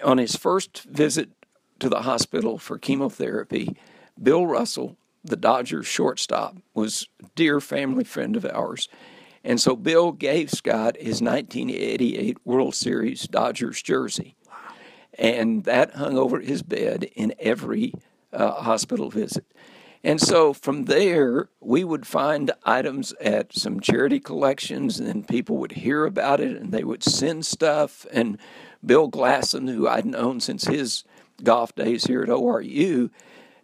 on 0.03 0.19
his 0.19 0.35
first 0.35 0.83
visit 0.85 1.31
to 1.79 1.89
the 1.89 2.03
hospital 2.03 2.59
for 2.59 2.79
chemotherapy. 2.79 3.77
Bill 4.21 4.47
Russell, 4.47 4.97
the 5.25 5.37
Dodgers 5.37 5.87
shortstop, 5.87 6.57
was 6.75 7.09
a 7.23 7.27
dear 7.35 7.61
family 7.61 8.05
friend 8.05 8.37
of 8.37 8.45
ours. 8.45 8.89
And 9.45 9.61
so 9.61 9.75
Bill 9.75 10.13
gave 10.13 10.51
Scott 10.51 10.97
his 10.97 11.21
1988 11.21 12.39
World 12.45 12.75
Series 12.75 13.27
Dodgers 13.27 13.83
jersey. 13.83 14.37
And 15.19 15.65
that 15.65 15.95
hung 15.95 16.17
over 16.17 16.41
his 16.41 16.63
bed 16.63 17.05
in 17.15 17.35
every 17.39 17.93
uh, 18.33 18.53
hospital 18.63 19.11
visit. 19.11 19.45
And 20.05 20.21
so 20.21 20.53
from 20.53 20.87
there, 20.87 21.49
we 21.61 21.85
would 21.85 22.07
find 22.07 22.51
items 22.65 23.13
at 23.21 23.53
some 23.53 23.79
charity 23.79 24.19
collections, 24.19 24.99
and 24.99 25.09
then 25.09 25.23
people 25.23 25.59
would 25.59 25.73
hear 25.73 26.05
about 26.05 26.41
it 26.41 26.57
and 26.57 26.73
they 26.73 26.83
would 26.83 27.05
send 27.05 27.47
stuff. 27.47 28.05
And 28.13 28.39
Bill 28.85 29.09
Glasson, 29.09 29.73
who 29.73 29.87
I'd 29.87 30.07
known 30.07 30.41
since 30.41 30.65
his 30.65 31.05
golf 31.45 31.75
days 31.75 32.05
here 32.05 32.23
at 32.23 32.29
ORU, 32.29 33.11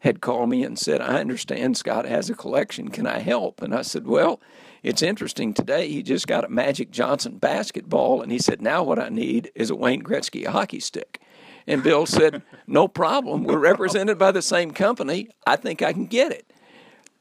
had 0.01 0.21
called 0.21 0.49
me 0.49 0.63
and 0.65 0.79
said, 0.79 1.01
I 1.01 1.21
understand 1.21 1.77
Scott 1.77 2.05
has 2.05 2.31
a 2.31 2.35
collection. 2.35 2.89
Can 2.89 3.07
I 3.07 3.19
help? 3.19 3.63
And 3.63 3.75
I 3.75 3.83
said, 3.83 4.07
Well, 4.07 4.41
it's 4.83 5.03
interesting. 5.03 5.53
Today 5.53 5.89
he 5.89 6.03
just 6.03 6.27
got 6.27 6.45
a 6.45 6.49
Magic 6.49 6.91
Johnson 6.91 7.39
basketball, 7.39 8.23
and 8.23 8.31
he 8.31 8.39
said, 8.39 8.63
Now 8.63 8.83
what 8.83 8.99
I 8.99 9.09
need 9.09 9.51
is 9.55 9.71
a 9.71 9.77
Wayne 9.77 10.03
Gretzky 10.03 10.47
hockey 10.47 10.81
stick. 10.81 11.21
And 11.67 11.83
Bill 11.83 12.07
said, 12.07 12.43
No 12.67 12.89
problem. 12.89 13.45
We're 13.45 13.59
represented 13.59 14.19
by 14.19 14.33
the 14.33 14.43
same 14.43 14.73
company. 14.73 15.29
I 15.47 15.57
think 15.57 15.83
I 15.83 15.93
can 15.93 16.07
get 16.07 16.33
it. 16.33 16.53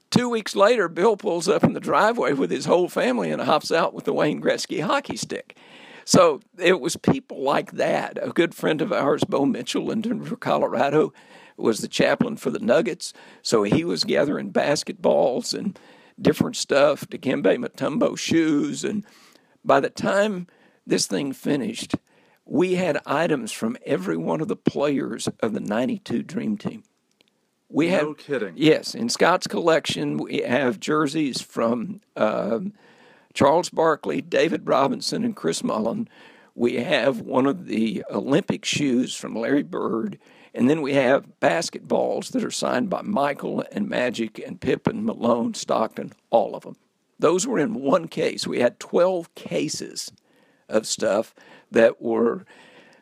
Two 0.10 0.30
weeks 0.30 0.56
later, 0.56 0.88
Bill 0.88 1.18
pulls 1.18 1.50
up 1.50 1.64
in 1.64 1.74
the 1.74 1.80
driveway 1.80 2.34
with 2.34 2.50
his 2.50 2.66
whole 2.66 2.88
family 2.88 3.30
and 3.30 3.42
hops 3.42 3.72
out 3.72 3.94
with 3.94 4.06
the 4.06 4.14
Wayne 4.14 4.42
Gretzky 4.42 4.82
hockey 4.82 5.18
stick. 5.18 5.58
So 6.06 6.40
it 6.58 6.80
was 6.80 6.96
people 6.96 7.44
like 7.44 7.74
that. 7.74 8.18
A 8.22 8.30
good 8.30 8.56
friend 8.56 8.82
of 8.82 8.94
ours, 8.94 9.26
Bo 9.26 9.46
Mitchell 9.46 9.92
in 9.92 10.00
Denver, 10.00 10.38
Colorado, 10.38 11.12
was 11.58 11.80
the 11.80 11.88
chaplain 11.88 12.38
for 12.38 12.50
the 12.50 12.60
Nuggets. 12.60 13.14
So 13.42 13.64
he 13.64 13.84
was 13.84 14.04
gathering 14.04 14.52
basketballs 14.52 15.58
and 15.58 15.78
different 16.20 16.56
stuff, 16.56 17.08
Dikembe 17.08 17.58
Mutombo 17.58 18.18
shoes. 18.18 18.84
And 18.84 19.06
by 19.64 19.80
the 19.80 19.90
time 19.90 20.48
this 20.86 21.08
thing 21.08 21.34
finished, 21.34 21.96
we 22.46 22.76
had 22.76 23.00
items 23.06 23.52
from 23.52 23.78
every 23.86 24.18
one 24.18 24.42
of 24.42 24.48
the 24.48 24.56
players 24.56 25.28
of 25.42 25.54
the 25.54 25.60
92 25.60 26.24
Dream 26.24 26.58
Team. 26.58 26.84
We 27.70 27.90
no 27.90 28.10
had, 28.10 28.18
kidding. 28.18 28.54
Yes, 28.56 28.96
in 28.96 29.10
Scott's 29.10 29.48
collection, 29.48 30.18
we 30.18 30.38
have 30.38 30.80
jerseys 30.80 31.42
from 31.42 32.00
um, 32.16 32.74
Charles 33.34 33.70
Barkley, 33.70 34.22
David 34.22 34.68
Robinson, 34.68 35.26
and 35.26 35.36
Chris 35.36 35.64
Mullin. 35.64 36.08
We 36.56 36.76
have 36.76 37.20
one 37.20 37.46
of 37.46 37.66
the 37.66 38.04
Olympic 38.10 38.64
shoes 38.64 39.14
from 39.16 39.36
Larry 39.36 39.64
Bird. 39.64 40.18
And 40.58 40.68
then 40.68 40.82
we 40.82 40.94
have 40.94 41.40
basketballs 41.40 42.32
that 42.32 42.44
are 42.44 42.50
signed 42.50 42.90
by 42.90 43.04
Michael 43.04 43.64
and 43.72 43.88
Magic 43.88 44.40
and 44.40 44.60
Pippen, 44.60 45.06
Malone, 45.06 45.54
Stockton, 45.54 46.14
all 46.32 46.56
of 46.56 46.64
them. 46.64 46.78
Those 47.20 47.46
were 47.46 47.60
in 47.60 47.76
one 47.76 48.08
case. 48.08 48.48
We 48.48 48.60
had 48.60 48.80
12 48.80 49.36
cases 49.36 50.12
of 50.68 50.88
stuff 50.88 51.36
that 51.70 52.02
were 52.02 52.44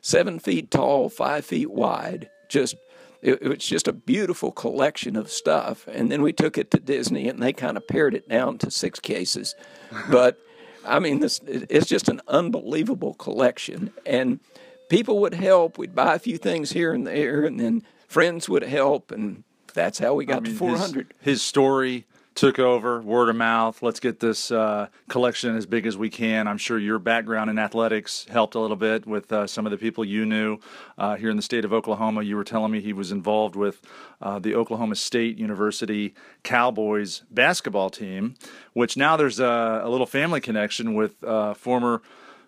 seven 0.01 0.37
feet 0.37 0.69
tall, 0.69 1.07
five 1.07 1.45
feet 1.45 1.71
wide, 1.71 2.29
just 2.49 2.75
it, 3.21 3.41
it, 3.41 3.47
was 3.47 3.59
just 3.59 3.87
a 3.87 3.93
beautiful 3.93 4.51
collection 4.51 5.15
of 5.15 5.31
stuff. 5.31 5.87
And 5.87 6.11
then 6.11 6.21
we 6.21 6.33
took 6.33 6.57
it 6.57 6.71
to 6.71 6.79
Disney, 6.81 7.29
and 7.29 7.41
they 7.41 7.53
kind 7.53 7.77
of 7.77 7.87
pared 7.87 8.13
it 8.13 8.27
down 8.27 8.57
to 8.59 8.69
six 8.69 8.99
cases. 8.99 9.55
But 10.11 10.37
I 10.85 10.99
mean, 10.99 11.21
this 11.21 11.39
it's 11.47 11.87
just 11.87 12.09
an 12.09 12.21
unbelievable 12.27 13.13
collection, 13.13 13.93
and 14.05 14.41
people 14.89 15.19
would 15.21 15.33
help. 15.33 15.77
We'd 15.77 15.95
buy 15.95 16.15
a 16.15 16.19
few 16.19 16.37
things 16.37 16.71
here 16.71 16.93
and 16.93 17.05
there, 17.05 17.45
and 17.45 17.59
then 17.59 17.83
friends 18.07 18.47
would 18.49 18.63
help, 18.63 19.11
and 19.11 19.43
that's 19.73 19.99
how 19.99 20.13
we 20.13 20.25
got 20.25 20.37
I 20.37 20.39
mean, 20.41 20.53
to 20.53 20.57
400. 20.57 21.13
His, 21.19 21.33
his 21.33 21.41
story 21.41 22.05
took 22.35 22.59
over, 22.59 23.01
word 23.01 23.29
of 23.29 23.35
mouth. 23.35 23.81
Let's 23.81 24.01
get 24.01 24.19
this 24.19 24.51
uh, 24.51 24.87
collection 25.07 25.55
as 25.55 25.65
big 25.65 25.85
as 25.85 25.97
we 25.97 26.09
can. 26.09 26.47
I'm 26.47 26.57
sure 26.57 26.77
your 26.77 26.99
background 26.99 27.49
in 27.49 27.57
athletics 27.57 28.25
helped 28.29 28.55
a 28.55 28.59
little 28.59 28.75
bit 28.75 29.07
with 29.07 29.31
uh, 29.31 29.47
some 29.47 29.65
of 29.65 29.71
the 29.71 29.77
people 29.77 30.03
you 30.03 30.25
knew 30.25 30.59
uh, 30.97 31.15
here 31.15 31.29
in 31.29 31.37
the 31.37 31.41
state 31.41 31.63
of 31.63 31.71
Oklahoma. 31.71 32.23
You 32.23 32.35
were 32.35 32.43
telling 32.43 32.71
me 32.71 32.81
he 32.81 32.93
was 32.93 33.11
involved 33.11 33.55
with 33.55 33.81
uh, 34.21 34.39
the 34.39 34.53
Oklahoma 34.53 34.95
State 34.95 35.37
University 35.37 36.13
Cowboys 36.43 37.23
basketball 37.31 37.89
team, 37.89 38.35
which 38.73 38.97
now 38.97 39.15
there's 39.15 39.39
a, 39.39 39.81
a 39.83 39.89
little 39.89 40.05
family 40.05 40.41
connection 40.41 40.93
with 40.93 41.23
uh, 41.23 41.53
former. 41.53 42.01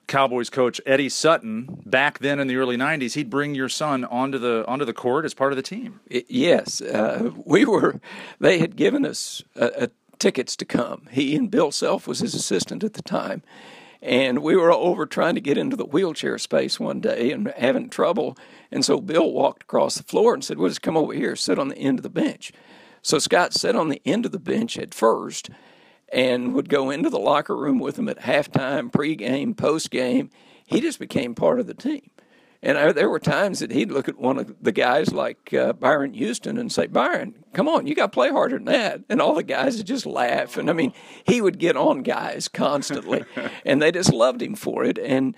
Cowboys 0.08 0.50
coach 0.50 0.80
Eddie 0.86 1.10
Sutton 1.10 1.82
back 1.86 2.20
then 2.20 2.40
in 2.40 2.48
the 2.48 2.56
early 2.56 2.78
'90s, 2.78 3.14
he'd 3.14 3.30
bring 3.30 3.54
your 3.54 3.70
son 3.70 4.06
onto 4.06 4.38
the 4.38 4.66
onto 4.68 4.86
the 4.86 4.94
court 4.94 5.26
as 5.26 5.34
part 5.34 5.52
of 5.52 5.58
the 5.58 5.62
team. 5.62 6.00
Yes, 6.10 6.82
uh, 6.82 7.32
we 7.46 7.66
were. 7.66 8.00
They 8.40 8.60
had 8.60 8.76
given 8.76 9.06
us 9.06 9.44
tickets 10.18 10.56
to 10.56 10.66
come. 10.66 11.08
He 11.12 11.36
and 11.36 11.52
Bill 11.52 11.72
Self 11.72 12.08
was 12.08 12.20
his 12.20 12.34
assistant 12.34 12.84
at 12.84 12.94
the 12.94 13.02
time, 13.02 13.44
and 14.02 14.40
we 14.40 14.56
were 14.56 14.72
over 14.72 15.06
trying 15.06 15.36
to 15.36 15.42
get 15.42 15.58
into 15.58 15.76
the 15.76 15.86
wheelchair 15.86 16.38
space 16.38 16.80
one 16.80 17.02
day 17.02 17.32
and 17.32 17.54
having 17.58 17.90
trouble. 17.90 18.38
And 18.72 18.84
so 18.86 19.02
Bill 19.02 19.32
walked 19.32 19.64
across 19.64 19.96
the 19.96 20.04
floor 20.04 20.34
and 20.34 20.44
said, 20.44 20.58
"Well, 20.58 20.70
just 20.70 20.82
come 20.82 20.98
over 20.98 21.14
here, 21.14 21.36
sit 21.36 21.60
on 21.60 21.68
the 21.68 21.78
end 21.78 22.00
of 22.00 22.04
the 22.04 22.10
bench." 22.10 22.52
So 23.02 23.20
Scott 23.20 23.54
sat 23.54 23.76
on 23.76 23.90
the 23.90 24.02
end 24.06 24.26
of 24.26 24.32
the 24.32 24.40
bench 24.40 24.78
at 24.78 24.94
first 24.94 25.50
and 26.12 26.54
would 26.54 26.70
go 26.70 26.90
into 26.90 27.10
the 27.10 27.20
locker 27.20 27.56
room 27.56 27.80
with 27.80 27.96
them 27.96 28.10
at 28.10 28.20
halftime, 28.20 28.92
pregame, 28.92 29.56
postgame. 29.56 30.30
He 30.66 30.82
just 30.82 31.00
became 31.00 31.36
part 31.36 31.60
of 31.60 31.68
the 31.68 31.74
team. 31.74 32.10
And 32.64 32.78
I, 32.78 32.92
there 32.92 33.10
were 33.10 33.20
times 33.20 33.60
that 33.60 33.72
he'd 33.72 33.92
look 33.92 34.10
at 34.10 34.18
one 34.18 34.40
of 34.40 34.56
the 34.62 34.72
guys 34.72 35.14
like 35.14 35.54
uh, 35.54 35.74
Byron 35.74 36.14
Houston 36.14 36.58
and 36.58 36.72
say, 36.72 36.88
Byron, 36.88 37.36
come 37.54 37.68
on, 37.68 37.86
you 37.86 37.94
got 37.94 38.08
to 38.08 38.16
play 38.16 38.30
harder 38.30 38.58
than 38.58 38.66
that. 38.66 39.02
And 39.10 39.22
all 39.22 39.36
the 39.36 39.44
guys 39.44 39.78
would 39.78 39.86
just 39.86 40.06
laugh. 40.06 40.58
And 40.58 40.70
I 40.70 40.74
mean, 40.74 40.94
he 41.26 41.40
would 41.40 41.60
get 41.60 41.78
on 41.78 42.02
guys 42.02 42.48
constantly, 42.48 43.26
and 43.66 43.82
they 43.82 43.92
just 43.92 44.12
loved 44.12 44.42
him 44.42 44.56
for 44.56 44.84
it. 44.84 44.98
And 44.98 45.36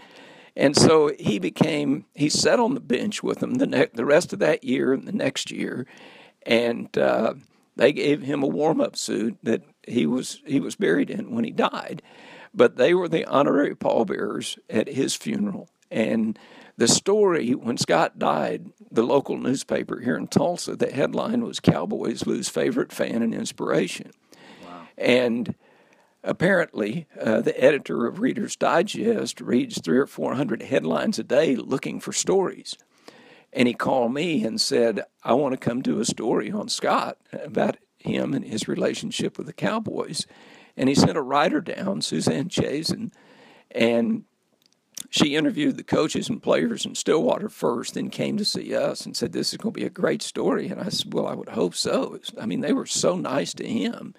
and 0.55 0.75
so 0.75 1.11
he 1.19 1.39
became 1.39 2.05
he 2.15 2.29
sat 2.29 2.59
on 2.59 2.73
the 2.73 2.79
bench 2.79 3.21
with 3.21 3.39
them 3.39 3.55
the 3.55 3.67
ne- 3.67 3.89
the 3.93 4.05
rest 4.05 4.33
of 4.33 4.39
that 4.39 4.63
year 4.63 4.93
and 4.93 5.07
the 5.07 5.11
next 5.11 5.51
year, 5.51 5.85
and 6.45 6.97
uh, 6.97 7.33
they 7.75 7.93
gave 7.93 8.23
him 8.23 8.43
a 8.43 8.47
warm 8.47 8.81
up 8.81 8.95
suit 8.95 9.37
that 9.43 9.63
he 9.89 10.05
was 10.05 10.41
he 10.45 10.59
was 10.59 10.75
buried 10.75 11.09
in 11.09 11.33
when 11.33 11.43
he 11.43 11.51
died. 11.51 12.01
But 12.53 12.77
they 12.77 12.93
were 12.93 13.07
the 13.07 13.25
honorary 13.25 13.75
pallbearers 13.75 14.57
at 14.69 14.87
his 14.87 15.15
funeral. 15.15 15.69
And 15.91 16.37
the 16.77 16.87
story, 16.87 17.53
when 17.53 17.77
Scott 17.77 18.17
died, 18.17 18.71
the 18.89 19.03
local 19.03 19.37
newspaper 19.37 19.99
here 19.99 20.15
in 20.15 20.27
Tulsa, 20.27 20.75
the 20.75 20.91
headline 20.91 21.43
was 21.43 21.59
Cowboys 21.59 22.25
Lose 22.25 22.49
Favorite 22.49 22.91
Fan 22.91 23.21
and 23.21 23.35
Inspiration. 23.35 24.11
Wow. 24.65 24.87
And 24.97 25.55
apparently, 26.23 27.07
uh, 27.19 27.41
the 27.41 27.61
editor 27.63 28.07
of 28.07 28.19
Reader's 28.19 28.55
Digest 28.55 29.41
reads 29.41 29.81
three 29.81 29.97
or 29.97 30.07
four 30.07 30.35
hundred 30.35 30.63
headlines 30.63 31.19
a 31.19 31.23
day 31.23 31.55
looking 31.55 31.99
for 31.99 32.13
stories. 32.13 32.77
And 33.51 33.67
he 33.67 33.73
called 33.73 34.13
me 34.13 34.43
and 34.43 34.61
said, 34.61 35.03
I 35.23 35.33
want 35.33 35.53
to 35.53 35.57
come 35.57 35.81
do 35.81 35.99
a 35.99 36.05
story 36.05 36.51
on 36.51 36.69
Scott 36.69 37.17
about 37.31 37.77
him 37.99 38.33
and 38.33 38.45
his 38.45 38.67
relationship 38.67 39.37
with 39.37 39.47
the 39.47 39.53
Cowboys. 39.53 40.25
And 40.75 40.89
he 40.89 40.95
sent 40.95 41.17
a 41.17 41.21
writer 41.21 41.61
down, 41.61 42.01
Suzanne 42.01 42.49
Chazin, 42.49 43.11
and 43.71 44.23
she 45.09 45.35
interviewed 45.35 45.77
the 45.77 45.83
coaches 45.83 46.29
and 46.29 46.41
players 46.41 46.85
in 46.85 46.93
Stillwater 46.93 47.49
first, 47.49 47.95
then 47.95 48.09
came 48.09 48.37
to 48.37 48.45
see 48.45 48.75
us 48.75 49.05
and 49.05 49.15
said, 49.15 49.31
This 49.31 49.51
is 49.51 49.57
going 49.57 49.73
to 49.73 49.79
be 49.79 49.85
a 49.85 49.89
great 49.89 50.21
story. 50.21 50.67
And 50.67 50.79
I 50.79 50.89
said, 50.89 51.13
Well, 51.13 51.27
I 51.27 51.33
would 51.33 51.49
hope 51.49 51.75
so. 51.75 52.19
I 52.39 52.45
mean, 52.45 52.61
they 52.61 52.73
were 52.73 52.85
so 52.85 53.15
nice 53.15 53.53
to 53.55 53.67
him. 53.67 54.13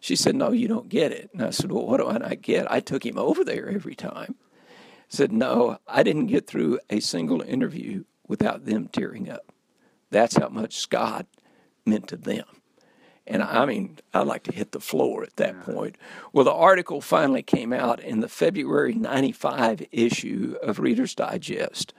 She 0.00 0.16
said, 0.16 0.34
No, 0.34 0.52
you 0.52 0.68
don't 0.68 0.88
get 0.88 1.12
it. 1.12 1.30
And 1.32 1.42
I 1.42 1.50
said, 1.50 1.70
Well, 1.70 1.86
what 1.86 1.98
do 1.98 2.08
I 2.08 2.18
not 2.18 2.40
get? 2.40 2.70
I 2.70 2.80
took 2.80 3.04
him 3.04 3.18
over 3.18 3.44
there 3.44 3.68
every 3.68 3.94
time. 3.94 4.36
I 4.38 5.08
said, 5.08 5.32
No, 5.32 5.78
I 5.86 6.02
didn't 6.02 6.26
get 6.26 6.46
through 6.46 6.80
a 6.88 7.00
single 7.00 7.42
interview 7.42 8.04
without 8.26 8.64
them 8.64 8.88
tearing 8.88 9.28
up. 9.28 9.52
That's 10.10 10.36
how 10.36 10.48
much 10.48 10.78
Scott 10.78 11.26
meant 11.84 12.08
to 12.08 12.16
them. 12.16 12.44
And 13.26 13.42
I 13.42 13.66
mean, 13.66 13.98
I'd 14.14 14.26
like 14.26 14.44
to 14.44 14.52
hit 14.52 14.72
the 14.72 14.80
floor 14.80 15.24
at 15.24 15.36
that 15.36 15.62
point. 15.62 15.96
Well, 16.32 16.44
the 16.44 16.52
article 16.52 17.00
finally 17.00 17.42
came 17.42 17.72
out 17.72 17.98
in 18.00 18.20
the 18.20 18.28
February 18.28 18.94
95 18.94 19.84
issue 19.90 20.56
of 20.62 20.78
Reader's 20.78 21.14
Digest. 21.14 21.92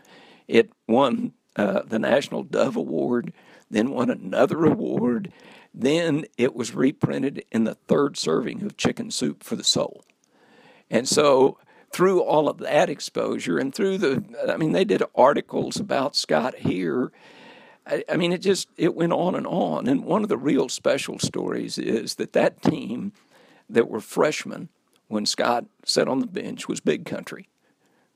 It 0.47 0.71
won 0.87 1.33
uh, 1.57 1.81
the 1.85 1.99
National 1.99 2.43
Dove 2.43 2.77
Award, 2.77 3.33
then 3.69 3.91
won 3.91 4.09
another 4.09 4.63
award. 4.63 5.33
Then 5.73 6.25
it 6.37 6.55
was 6.55 6.73
reprinted 6.73 7.43
in 7.51 7.65
the 7.65 7.75
third 7.75 8.15
serving 8.15 8.63
of 8.63 8.77
Chicken 8.77 9.11
Soup 9.11 9.43
for 9.43 9.57
the 9.57 9.63
Soul. 9.63 10.05
And 10.89 11.07
so, 11.07 11.57
through 11.91 12.21
all 12.21 12.47
of 12.47 12.59
that 12.59 12.89
exposure 12.89 13.57
and 13.57 13.75
through 13.75 13.97
the, 13.97 14.23
I 14.47 14.55
mean, 14.57 14.71
they 14.71 14.85
did 14.85 15.03
articles 15.15 15.77
about 15.77 16.15
Scott 16.15 16.55
here 16.55 17.11
I, 17.87 18.03
I 18.09 18.17
mean, 18.17 18.33
it 18.33 18.39
just 18.39 18.67
it 18.77 18.95
went 18.95 19.13
on 19.13 19.35
and 19.35 19.47
on. 19.47 19.87
And 19.87 20.03
one 20.03 20.23
of 20.23 20.29
the 20.29 20.37
real 20.37 20.69
special 20.69 21.19
stories 21.19 21.77
is 21.77 22.15
that 22.15 22.33
that 22.33 22.61
team 22.61 23.13
that 23.69 23.89
were 23.89 24.01
freshmen 24.01 24.69
when 25.07 25.25
Scott 25.25 25.65
sat 25.85 26.07
on 26.07 26.19
the 26.19 26.27
bench 26.27 26.67
was 26.67 26.79
Big 26.79 27.05
Country, 27.05 27.49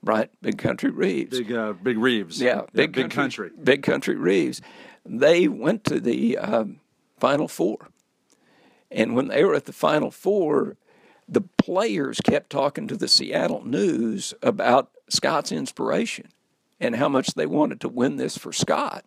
right? 0.04 0.30
Big 0.42 0.58
Country 0.58 0.90
Reeves. 0.90 1.38
Big 1.38 1.52
uh, 1.52 1.74
Big 1.74 1.98
Reeves. 1.98 2.42
Yeah, 2.42 2.62
Big, 2.74 2.96
yeah, 2.96 3.04
big 3.04 3.12
country, 3.12 3.50
country, 3.50 3.52
Big 3.64 3.84
Country 3.84 4.16
Reeves. 4.16 4.62
They 5.06 5.48
went 5.48 5.84
to 5.86 6.00
the 6.00 6.38
uh, 6.38 6.66
Final 7.20 7.48
Four, 7.48 7.90
and 8.92 9.16
when 9.16 9.30
they 9.30 9.44
were 9.44 9.56
at 9.56 9.66
the 9.66 9.74
Final 9.74 10.12
Four, 10.12 10.78
the 11.28 11.42
players 11.42 12.20
kept 12.22 12.50
talking 12.50 12.88
to 12.88 12.98
the 12.98 13.08
Seattle 13.08 13.66
News 13.66 14.34
about 14.44 14.92
Scott's 15.10 15.52
inspiration 15.52 16.28
and 16.80 16.96
how 16.96 17.08
much 17.08 17.36
they 17.36 17.46
wanted 17.46 17.80
to 17.82 17.90
win 17.90 18.18
this 18.18 18.38
for 18.38 18.52
Scott. 18.52 19.06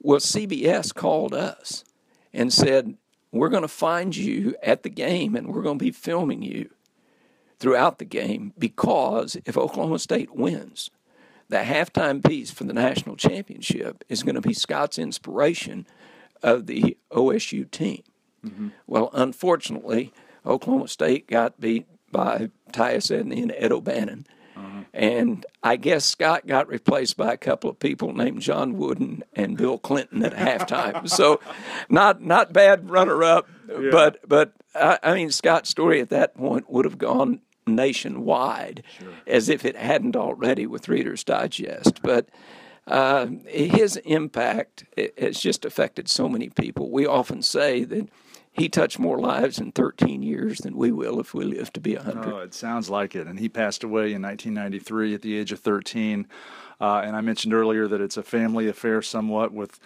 Well, 0.00 0.18
CBS 0.18 0.94
called 0.94 1.34
us 1.34 1.84
and 2.32 2.52
said, 2.52 2.96
We're 3.32 3.48
going 3.48 3.62
to 3.62 3.68
find 3.68 4.16
you 4.16 4.54
at 4.62 4.82
the 4.82 4.90
game 4.90 5.34
and 5.34 5.48
we're 5.48 5.62
going 5.62 5.78
to 5.78 5.84
be 5.84 5.90
filming 5.90 6.42
you 6.42 6.70
throughout 7.58 7.98
the 7.98 8.04
game 8.04 8.52
because 8.58 9.36
if 9.44 9.56
Oklahoma 9.56 9.98
State 9.98 10.34
wins, 10.34 10.90
the 11.48 11.58
halftime 11.58 12.24
piece 12.24 12.50
for 12.50 12.64
the 12.64 12.72
national 12.72 13.16
championship 13.16 14.04
is 14.08 14.22
going 14.22 14.34
to 14.34 14.40
be 14.40 14.52
Scott's 14.52 14.98
inspiration 14.98 15.86
of 16.42 16.66
the 16.66 16.96
OSU 17.10 17.70
team. 17.70 18.02
Mm-hmm. 18.44 18.68
Well, 18.86 19.10
unfortunately, 19.12 20.12
Oklahoma 20.46 20.88
State 20.88 21.26
got 21.26 21.60
beat 21.60 21.86
by 22.12 22.50
Tyus 22.72 23.10
Edney 23.10 23.42
and 23.42 23.52
Ed 23.56 23.72
O'Bannon 23.72 24.26
and 24.92 25.44
I 25.62 25.76
guess 25.76 26.04
Scott 26.04 26.46
got 26.46 26.68
replaced 26.68 27.16
by 27.16 27.32
a 27.32 27.36
couple 27.36 27.70
of 27.70 27.78
people 27.78 28.12
named 28.12 28.40
John 28.40 28.76
Wooden 28.76 29.24
and 29.34 29.56
Bill 29.56 29.78
Clinton 29.78 30.24
at 30.24 30.34
halftime. 30.34 31.08
So, 31.18 31.40
not 31.88 32.22
not 32.22 32.52
bad 32.52 32.90
runner 32.90 33.24
up, 33.24 33.48
yeah. 33.68 33.88
but 33.90 34.18
but 34.28 34.52
I, 34.74 34.98
I, 35.02 35.14
mean 35.14 35.30
Scott's 35.30 35.70
story 35.70 36.00
at 36.00 36.10
that 36.10 36.36
point 36.36 36.70
would 36.70 36.84
have 36.84 36.98
gone 36.98 37.40
nationwide, 37.66 38.82
sure. 38.98 39.08
as 39.26 39.48
if 39.48 39.64
it 39.64 39.76
hadn't 39.76 40.16
already 40.16 40.66
with 40.66 40.88
Reader's 40.88 41.24
Digest. 41.24 42.00
But 42.02 42.28
uh, 42.86 43.26
his 43.46 43.96
impact 43.98 44.84
has 45.18 45.40
just 45.40 45.64
affected 45.64 46.08
so 46.08 46.28
many 46.28 46.50
people. 46.50 46.90
We 46.90 47.06
often 47.06 47.42
say 47.42 47.84
that 47.84 48.08
he 48.58 48.68
touched 48.68 48.98
more 48.98 49.18
lives 49.18 49.58
in 49.58 49.72
13 49.72 50.22
years 50.22 50.58
than 50.58 50.76
we 50.76 50.92
will 50.92 51.20
if 51.20 51.34
we 51.34 51.44
live 51.44 51.72
to 51.72 51.80
be 51.80 51.94
100. 51.94 52.32
Oh, 52.32 52.38
it 52.38 52.54
sounds 52.54 52.90
like 52.90 53.14
it. 53.14 53.26
And 53.26 53.38
he 53.38 53.48
passed 53.48 53.84
away 53.84 54.12
in 54.12 54.22
1993 54.22 55.14
at 55.14 55.22
the 55.22 55.36
age 55.36 55.52
of 55.52 55.60
13. 55.60 56.26
Uh, 56.80 57.02
and 57.04 57.16
I 57.16 57.20
mentioned 57.20 57.54
earlier 57.54 57.88
that 57.88 58.00
it's 58.00 58.16
a 58.16 58.22
family 58.22 58.68
affair 58.68 59.02
somewhat 59.02 59.52
with 59.52 59.78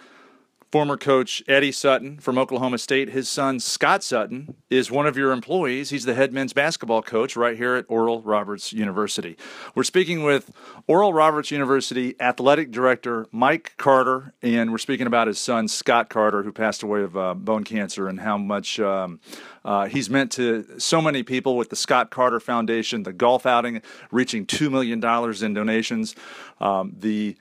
former 0.73 0.97
coach 0.97 1.43
Eddie 1.47 1.71
Sutton 1.71 2.17
from 2.17 2.35
Oklahoma 2.35 2.79
State. 2.79 3.09
His 3.09 3.29
son, 3.29 3.59
Scott 3.59 4.03
Sutton, 4.03 4.55
is 4.71 4.89
one 4.89 5.05
of 5.05 5.15
your 5.15 5.31
employees. 5.31 5.91
He's 5.91 6.03
the 6.03 6.15
head 6.15 6.33
men's 6.33 6.51
basketball 6.51 7.03
coach 7.03 7.35
right 7.35 7.55
here 7.55 7.75
at 7.75 7.85
Oral 7.89 8.23
Roberts 8.23 8.73
University. 8.73 9.37
We're 9.75 9.83
speaking 9.83 10.23
with 10.23 10.49
Oral 10.87 11.13
Roberts 11.13 11.51
University 11.51 12.15
athletic 12.19 12.71
director 12.71 13.27
Mike 13.31 13.75
Carter, 13.77 14.33
and 14.41 14.71
we're 14.71 14.79
speaking 14.79 15.05
about 15.05 15.27
his 15.27 15.37
son, 15.37 15.67
Scott 15.67 16.09
Carter, 16.09 16.41
who 16.41 16.51
passed 16.51 16.81
away 16.81 17.03
of 17.03 17.15
uh, 17.15 17.35
bone 17.35 17.65
cancer, 17.65 18.07
and 18.07 18.19
how 18.19 18.39
much. 18.39 18.79
Um, 18.79 19.19
uh, 19.63 19.85
he's 19.85 20.09
meant 20.09 20.31
to 20.31 20.79
so 20.79 21.01
many 21.01 21.21
people 21.21 21.55
with 21.55 21.69
the 21.69 21.75
Scott 21.75 22.09
Carter 22.09 22.39
Foundation, 22.39 23.03
the 23.03 23.13
golf 23.13 23.45
outing 23.45 23.81
reaching 24.11 24.45
$2 24.45 24.71
million 24.71 25.01
in 25.45 25.53
donations, 25.53 26.15
um, 26.59 26.95
the 26.97 27.37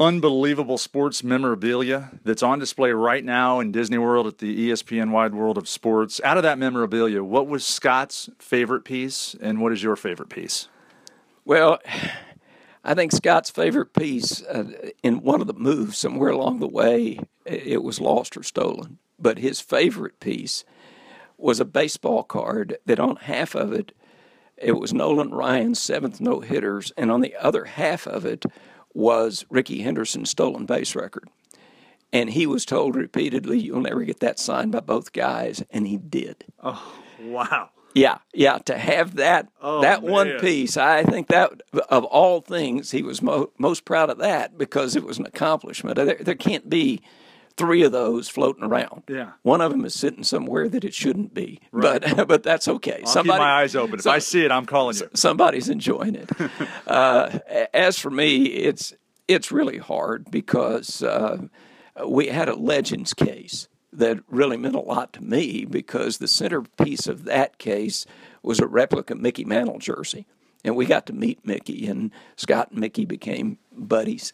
unbelievable 0.00 0.78
sports 0.78 1.22
memorabilia 1.22 2.10
that's 2.24 2.42
on 2.42 2.58
display 2.58 2.90
right 2.90 3.22
now 3.22 3.60
in 3.60 3.70
Disney 3.70 3.98
World 3.98 4.26
at 4.26 4.38
the 4.38 4.70
ESPN 4.70 5.10
Wide 5.10 5.34
World 5.34 5.58
of 5.58 5.68
Sports. 5.68 6.22
Out 6.24 6.38
of 6.38 6.42
that 6.42 6.58
memorabilia, 6.58 7.22
what 7.22 7.46
was 7.46 7.66
Scott's 7.66 8.30
favorite 8.38 8.84
piece 8.84 9.36
and 9.42 9.60
what 9.60 9.72
is 9.72 9.82
your 9.82 9.96
favorite 9.96 10.30
piece? 10.30 10.68
Well, 11.44 11.78
I 12.82 12.94
think 12.94 13.12
Scott's 13.12 13.50
favorite 13.50 13.92
piece 13.92 14.42
uh, 14.44 14.72
in 15.02 15.22
one 15.22 15.42
of 15.42 15.46
the 15.46 15.52
moves 15.52 15.98
somewhere 15.98 16.30
along 16.30 16.60
the 16.60 16.68
way, 16.68 17.18
it 17.44 17.82
was 17.82 18.00
lost 18.00 18.38
or 18.38 18.42
stolen. 18.42 18.96
But 19.18 19.38
his 19.38 19.60
favorite 19.60 20.18
piece 20.18 20.64
was 21.36 21.60
a 21.60 21.64
baseball 21.66 22.22
card 22.22 22.78
that 22.86 22.98
on 22.98 23.16
half 23.16 23.54
of 23.54 23.70
it, 23.70 23.92
it 24.56 24.72
was 24.72 24.94
Nolan 24.94 25.30
Ryan's 25.30 25.78
seventh 25.78 26.22
no 26.22 26.40
hitters, 26.40 26.90
and 26.96 27.10
on 27.10 27.20
the 27.20 27.36
other 27.36 27.64
half 27.64 28.06
of 28.06 28.24
it 28.24 28.46
was 28.94 29.44
Rickey 29.50 29.82
Henderson's 29.82 30.30
stolen 30.30 30.66
base 30.66 30.94
record. 30.94 31.28
And 32.12 32.30
he 32.30 32.46
was 32.46 32.64
told 32.64 32.96
repeatedly, 32.96 33.58
You'll 33.58 33.80
never 33.80 34.02
get 34.02 34.20
that 34.20 34.38
signed 34.38 34.72
by 34.72 34.80
both 34.80 35.12
guys. 35.12 35.62
And 35.70 35.86
he 35.86 35.96
did. 35.96 36.44
Oh, 36.62 36.94
wow. 37.22 37.70
Yeah, 37.94 38.18
yeah. 38.32 38.58
To 38.58 38.78
have 38.78 39.16
that 39.16 39.48
Oh, 39.60 39.82
that 39.82 40.02
one 40.02 40.38
piece, 40.38 40.76
I 40.76 41.02
think 41.02 41.28
that 41.28 41.62
of 41.88 42.04
all 42.04 42.40
things, 42.40 42.90
he 42.92 43.02
was 43.02 43.20
mo- 43.20 43.50
most 43.58 43.84
proud 43.84 44.10
of 44.10 44.18
that 44.18 44.56
because 44.56 44.94
it 44.96 45.02
was 45.04 45.18
an 45.18 45.26
accomplishment. 45.26 45.96
There, 45.96 46.14
there 46.14 46.34
can't 46.34 46.68
be 46.70 47.00
three 47.56 47.82
of 47.82 47.92
those 47.92 48.28
floating 48.28 48.64
around. 48.64 49.04
Yeah. 49.08 49.32
one 49.42 49.60
of 49.60 49.70
them 49.70 49.84
is 49.84 49.94
sitting 49.94 50.24
somewhere 50.24 50.68
that 50.68 50.84
it 50.84 50.94
shouldn't 50.94 51.34
be. 51.34 51.60
But 51.72 52.26
but 52.28 52.42
that's 52.42 52.68
okay. 52.68 53.02
I'll 53.06 53.14
keep 53.14 53.26
my 53.26 53.62
eyes 53.62 53.76
open. 53.76 53.98
If 53.98 54.06
I 54.06 54.18
see 54.18 54.44
it, 54.44 54.52
I'm 54.52 54.66
calling 54.66 54.96
you. 54.96 55.08
somebody's 55.14 55.68
enjoying 55.68 56.14
it. 56.14 56.30
uh, 56.86 57.38
as 57.74 57.98
for 57.98 58.10
me, 58.10 58.44
it's 58.46 58.94
it's 59.28 59.52
really 59.52 59.78
hard 59.78 60.30
because 60.30 61.02
uh, 61.02 61.38
we 62.06 62.28
had 62.28 62.48
a 62.48 62.54
Legends 62.56 63.14
case 63.14 63.68
that 63.92 64.20
really 64.28 64.56
meant 64.56 64.74
a 64.74 64.80
lot 64.80 65.12
to 65.14 65.22
me 65.22 65.64
because 65.64 66.18
the 66.18 66.28
centerpiece 66.28 67.06
of 67.06 67.24
that 67.24 67.58
case 67.58 68.06
was 68.42 68.60
a 68.60 68.66
replica 68.66 69.14
Mickey 69.14 69.44
Mantle 69.44 69.78
jersey, 69.78 70.26
and 70.64 70.76
we 70.76 70.86
got 70.86 71.06
to 71.06 71.12
meet 71.12 71.44
Mickey, 71.44 71.86
and 71.86 72.10
Scott 72.36 72.70
and 72.70 72.80
Mickey 72.80 73.04
became 73.04 73.58
buddies. 73.72 74.32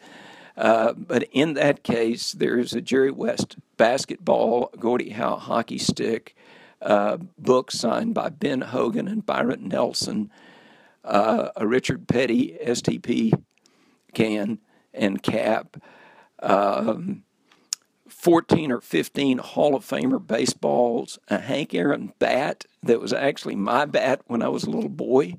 Uh, 0.56 0.92
but 0.94 1.24
in 1.32 1.54
that 1.54 1.82
case, 1.82 2.32
there's 2.32 2.72
a 2.72 2.80
Jerry 2.80 3.10
West 3.10 3.56
basketball, 3.76 4.70
Gordie 4.78 5.10
Howe 5.10 5.36
hockey 5.36 5.78
stick, 5.78 6.34
uh, 6.80 7.18
book 7.38 7.70
signed 7.70 8.14
by 8.14 8.30
Ben 8.30 8.62
Hogan 8.62 9.08
and 9.08 9.24
Byron 9.24 9.68
Nelson, 9.68 10.30
uh, 11.04 11.50
a 11.56 11.66
Richard 11.66 12.08
Petty 12.08 12.56
STP 12.64 13.32
can 14.14 14.58
and 14.94 15.22
cap, 15.22 15.76
um, 16.40 17.22
14 18.08 18.72
or 18.72 18.80
15 18.80 19.38
Hall 19.38 19.74
of 19.74 19.84
Famer 19.84 20.24
baseballs, 20.24 21.18
a 21.28 21.38
Hank 21.38 21.74
Aaron 21.74 22.12
bat 22.18 22.64
that 22.82 23.00
was 23.00 23.12
actually 23.12 23.56
my 23.56 23.84
bat 23.84 24.22
when 24.26 24.42
I 24.42 24.48
was 24.48 24.64
a 24.64 24.70
little 24.70 24.88
boy 24.88 25.34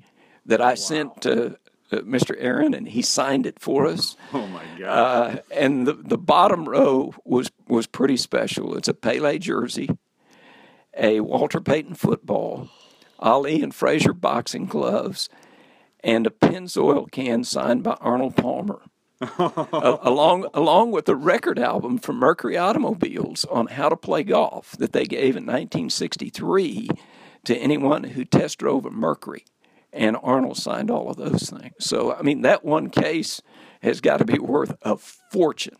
that 0.46 0.62
I 0.62 0.74
sent 0.74 1.22
to 1.22 1.58
Mr. 1.90 2.34
Aaron 2.38 2.74
and 2.74 2.88
he 2.88 3.02
signed 3.02 3.46
it 3.46 3.58
for 3.58 3.86
us. 3.86 4.16
Oh, 4.32 4.46
my 4.46 4.62
God. 4.78 4.86
Uh, 4.88 5.40
and 5.50 5.86
the, 5.86 5.94
the 5.94 6.18
bottom 6.18 6.68
row 6.68 7.14
was, 7.24 7.50
was 7.66 7.86
pretty 7.86 8.16
special. 8.16 8.76
It's 8.76 8.88
a 8.88 8.94
Pele 8.94 9.38
jersey, 9.38 9.88
a 10.96 11.20
Walter 11.20 11.60
Payton 11.60 11.94
football, 11.94 12.68
Ali 13.18 13.62
and 13.62 13.74
Frazier 13.74 14.12
boxing 14.12 14.66
gloves, 14.66 15.28
and 16.04 16.26
a 16.26 16.30
Pennzoil 16.30 17.10
can 17.10 17.42
signed 17.44 17.82
by 17.82 17.96
Arnold 18.00 18.36
Palmer. 18.36 18.82
A- 19.20 19.98
along 20.02 20.46
along 20.54 20.92
with 20.92 21.08
a 21.08 21.16
record 21.16 21.58
album 21.58 21.98
from 21.98 22.16
Mercury 22.16 22.56
Automobiles 22.56 23.44
on 23.46 23.66
how 23.66 23.88
to 23.88 23.96
play 23.96 24.22
golf 24.22 24.76
that 24.78 24.92
they 24.92 25.06
gave 25.06 25.36
in 25.36 25.44
1963 25.44 26.88
to 27.44 27.56
anyone 27.56 28.04
who 28.04 28.24
test 28.24 28.58
drove 28.58 28.86
a 28.86 28.90
Mercury, 28.92 29.44
and 29.92 30.16
Arnold 30.22 30.56
signed 30.56 30.90
all 30.90 31.10
of 31.10 31.16
those 31.16 31.50
things. 31.50 31.74
So 31.78 32.14
I 32.14 32.22
mean 32.22 32.42
that 32.42 32.64
one 32.64 32.90
case 32.90 33.42
has 33.82 34.00
got 34.00 34.18
to 34.18 34.24
be 34.24 34.38
worth 34.38 34.76
a 34.82 34.96
fortune. 34.96 35.76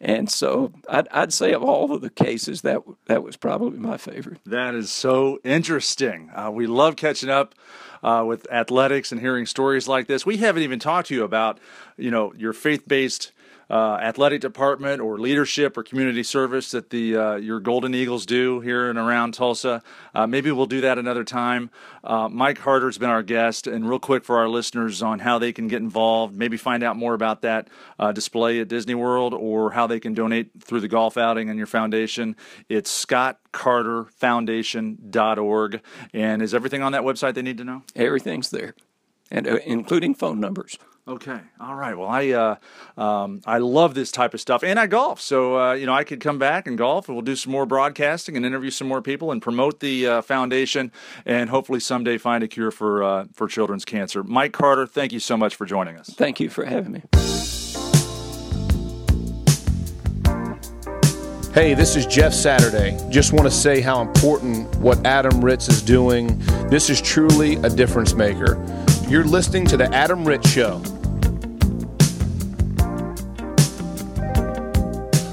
And 0.00 0.28
so 0.28 0.72
I'd, 0.88 1.06
I'd 1.12 1.32
say 1.32 1.52
of 1.52 1.62
all 1.62 1.92
of 1.94 2.00
the 2.00 2.10
cases 2.10 2.62
that 2.62 2.82
that 3.06 3.22
was 3.22 3.36
probably 3.36 3.78
my 3.78 3.96
favorite. 3.96 4.40
That 4.44 4.74
is 4.74 4.90
so 4.90 5.38
interesting. 5.44 6.30
Uh, 6.34 6.50
we 6.50 6.66
love 6.66 6.96
catching 6.96 7.30
up 7.30 7.54
uh, 8.02 8.24
with 8.26 8.50
athletics 8.50 9.12
and 9.12 9.20
hearing 9.20 9.46
stories 9.46 9.86
like 9.86 10.08
this. 10.08 10.26
We 10.26 10.38
haven't 10.38 10.64
even 10.64 10.80
talked 10.80 11.08
to 11.08 11.14
you 11.14 11.22
about, 11.22 11.60
you 11.96 12.10
know, 12.10 12.34
your 12.36 12.52
faith-based 12.52 13.30
uh, 13.70 13.98
athletic 14.00 14.40
department 14.40 15.00
or 15.00 15.18
leadership 15.18 15.76
or 15.76 15.82
community 15.82 16.22
service 16.22 16.70
that 16.72 16.90
the 16.90 17.16
uh, 17.16 17.34
your 17.36 17.60
Golden 17.60 17.94
Eagles 17.94 18.26
do 18.26 18.60
here 18.60 18.90
and 18.90 18.98
around 18.98 19.32
Tulsa. 19.34 19.82
Uh, 20.14 20.26
maybe 20.26 20.50
we'll 20.50 20.66
do 20.66 20.82
that 20.82 20.98
another 20.98 21.24
time. 21.24 21.70
Uh, 22.04 22.28
Mike 22.28 22.58
Carter's 22.58 22.98
been 22.98 23.10
our 23.10 23.22
guest, 23.22 23.66
and 23.66 23.88
real 23.88 23.98
quick 23.98 24.24
for 24.24 24.38
our 24.38 24.48
listeners 24.48 25.02
on 25.02 25.20
how 25.20 25.38
they 25.38 25.52
can 25.52 25.68
get 25.68 25.80
involved, 25.80 26.36
maybe 26.36 26.56
find 26.56 26.82
out 26.82 26.96
more 26.96 27.14
about 27.14 27.42
that 27.42 27.68
uh, 27.98 28.12
display 28.12 28.60
at 28.60 28.68
Disney 28.68 28.94
World 28.94 29.34
or 29.34 29.72
how 29.72 29.86
they 29.86 30.00
can 30.00 30.14
donate 30.14 30.62
through 30.62 30.80
the 30.80 30.88
golf 30.88 31.16
outing 31.16 31.48
and 31.48 31.58
your 31.58 31.66
foundation. 31.66 32.36
It's 32.68 33.06
scottcarterfoundation.org. 33.06 35.80
And 36.12 36.42
is 36.42 36.54
everything 36.54 36.82
on 36.82 36.92
that 36.92 37.02
website 37.02 37.34
they 37.34 37.42
need 37.42 37.58
to 37.58 37.64
know? 37.64 37.82
Everything's 37.94 38.50
there, 38.50 38.74
and 39.30 39.46
uh, 39.46 39.58
including 39.64 40.14
phone 40.14 40.40
numbers. 40.40 40.78
Okay. 41.06 41.40
All 41.60 41.74
right. 41.74 41.98
Well, 41.98 42.08
I 42.08 42.30
uh, 42.30 42.56
um, 42.96 43.40
I 43.44 43.58
love 43.58 43.94
this 43.94 44.12
type 44.12 44.34
of 44.34 44.40
stuff, 44.40 44.62
and 44.62 44.78
I 44.78 44.86
golf. 44.86 45.20
So 45.20 45.58
uh, 45.58 45.72
you 45.72 45.84
know, 45.84 45.92
I 45.92 46.04
could 46.04 46.20
come 46.20 46.38
back 46.38 46.68
and 46.68 46.78
golf, 46.78 47.08
and 47.08 47.16
we'll 47.16 47.24
do 47.24 47.34
some 47.34 47.50
more 47.50 47.66
broadcasting 47.66 48.36
and 48.36 48.46
interview 48.46 48.70
some 48.70 48.86
more 48.86 49.02
people 49.02 49.32
and 49.32 49.42
promote 49.42 49.80
the 49.80 50.06
uh, 50.06 50.22
foundation, 50.22 50.92
and 51.26 51.50
hopefully 51.50 51.80
someday 51.80 52.18
find 52.18 52.44
a 52.44 52.48
cure 52.48 52.70
for 52.70 53.02
uh, 53.02 53.24
for 53.32 53.48
children's 53.48 53.84
cancer. 53.84 54.22
Mike 54.22 54.52
Carter, 54.52 54.86
thank 54.86 55.12
you 55.12 55.18
so 55.18 55.36
much 55.36 55.56
for 55.56 55.66
joining 55.66 55.96
us. 55.96 56.08
Thank 56.08 56.38
you 56.38 56.48
for 56.48 56.64
having 56.64 56.92
me. 56.92 57.02
Hey, 61.52 61.74
this 61.74 61.96
is 61.96 62.06
Jeff 62.06 62.32
Saturday. 62.32 62.96
Just 63.10 63.32
want 63.32 63.44
to 63.44 63.50
say 63.50 63.80
how 63.80 64.00
important 64.00 64.74
what 64.76 65.04
Adam 65.04 65.44
Ritz 65.44 65.68
is 65.68 65.82
doing. 65.82 66.38
This 66.70 66.88
is 66.88 67.02
truly 67.02 67.56
a 67.56 67.68
difference 67.68 68.14
maker. 68.14 68.54
You're 69.08 69.24
listening 69.24 69.66
to 69.66 69.76
The 69.76 69.88
Adam 69.92 70.24
Ritz 70.24 70.48
Show. 70.50 70.82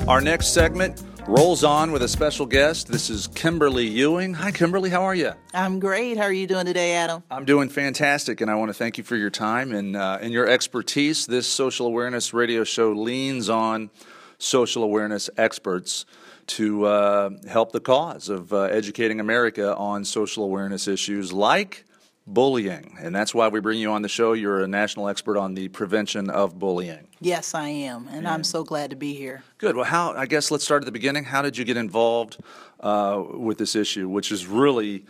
Our 0.08 0.19
next 0.21 0.53
segment 0.53 1.01
rolls 1.27 1.63
on 1.63 1.91
with 1.91 2.01
a 2.01 2.08
special 2.08 2.45
guest. 2.45 2.88
This 2.88 3.10
is 3.10 3.27
Kimberly 3.27 3.88
Ewing. 3.88 4.34
Hi, 4.34 4.51
Kimberly. 4.51 4.89
How 4.89 5.03
are 5.03 5.15
you? 5.15 5.32
I'm 5.53 5.79
great. 5.79 6.17
How 6.17 6.23
are 6.23 6.34
you 6.34 6.47
doing 6.47 6.65
today, 6.65 6.95
Adam? 6.95 7.23
I'm 7.32 7.45
doing 7.45 7.69
fantastic, 7.69 8.41
and 8.41 8.51
I 8.51 8.55
want 8.55 8.69
to 8.69 8.73
thank 8.73 8.97
you 8.97 9.03
for 9.03 9.15
your 9.15 9.29
time 9.29 9.71
and 9.71 9.95
uh, 9.95 10.17
and 10.21 10.34
your 10.34 10.47
expertise. 10.47 11.25
This 11.25 11.47
social 11.47 11.88
awareness 11.88 12.34
radio 12.34 12.63
show 12.63 12.91
leans 12.91 13.49
on 13.49 13.91
social 14.39 14.84
awareness 14.84 15.29
experts 15.38 16.05
to 16.47 16.86
uh, 16.86 17.29
help 17.47 17.71
the 17.71 17.79
cause 17.79 18.27
of 18.27 18.51
uh, 18.51 18.63
educating 18.63 19.19
America 19.19 19.75
on 19.75 20.03
social 20.03 20.43
awareness 20.43 20.88
issues 20.88 21.32
like 21.32 21.86
bullying, 22.33 22.95
and 22.99 23.13
that's 23.13 23.33
why 23.33 23.47
we 23.47 23.59
bring 23.59 23.79
you 23.79 23.91
on 23.91 24.01
the 24.01 24.09
show. 24.09 24.33
You're 24.33 24.61
a 24.61 24.67
national 24.67 25.09
expert 25.09 25.37
on 25.37 25.55
the 25.55 25.67
prevention 25.69 26.29
of 26.29 26.59
bullying. 26.59 27.07
Yes, 27.19 27.53
I 27.53 27.67
am, 27.67 28.07
and 28.09 28.27
I'm 28.27 28.43
so 28.43 28.63
glad 28.63 28.91
to 28.91 28.95
be 28.95 29.13
here. 29.13 29.43
Good. 29.57 29.75
Well, 29.75 29.85
how? 29.85 30.13
I 30.13 30.25
guess 30.25 30.51
let's 30.51 30.63
start 30.63 30.83
at 30.83 30.85
the 30.85 30.91
beginning. 30.91 31.25
How 31.25 31.41
did 31.41 31.57
you 31.57 31.65
get 31.65 31.75
involved 31.75 32.37
uh, 32.79 33.21
with 33.33 33.57
this 33.57 33.75
issue, 33.75 34.07
which 34.07 34.31
is 34.31 34.45
really, 34.45 35.05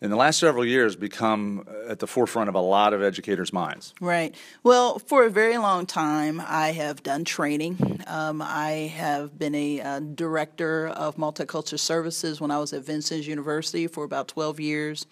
in 0.00 0.10
the 0.10 0.16
last 0.16 0.38
several 0.38 0.64
years, 0.64 0.96
become 0.96 1.66
at 1.88 1.98
the 1.98 2.06
forefront 2.06 2.48
of 2.48 2.54
a 2.54 2.60
lot 2.60 2.94
of 2.94 3.02
educators' 3.02 3.52
minds? 3.52 3.92
Right. 4.00 4.34
Well, 4.62 5.00
for 5.00 5.24
a 5.24 5.30
very 5.30 5.58
long 5.58 5.86
time, 5.86 6.40
I 6.46 6.68
have 6.68 7.02
done 7.02 7.24
training. 7.24 8.00
Um, 8.06 8.40
I 8.40 8.92
have 8.96 9.38
been 9.38 9.54
a 9.54 9.80
uh, 9.80 10.00
director 10.00 10.86
of 10.88 11.16
multicultural 11.16 11.80
services 11.80 12.40
when 12.40 12.50
I 12.50 12.58
was 12.58 12.72
at 12.72 12.84
Vincennes 12.84 13.26
University 13.26 13.86
for 13.86 14.04
about 14.04 14.28
12 14.28 14.60
years. 14.60 15.06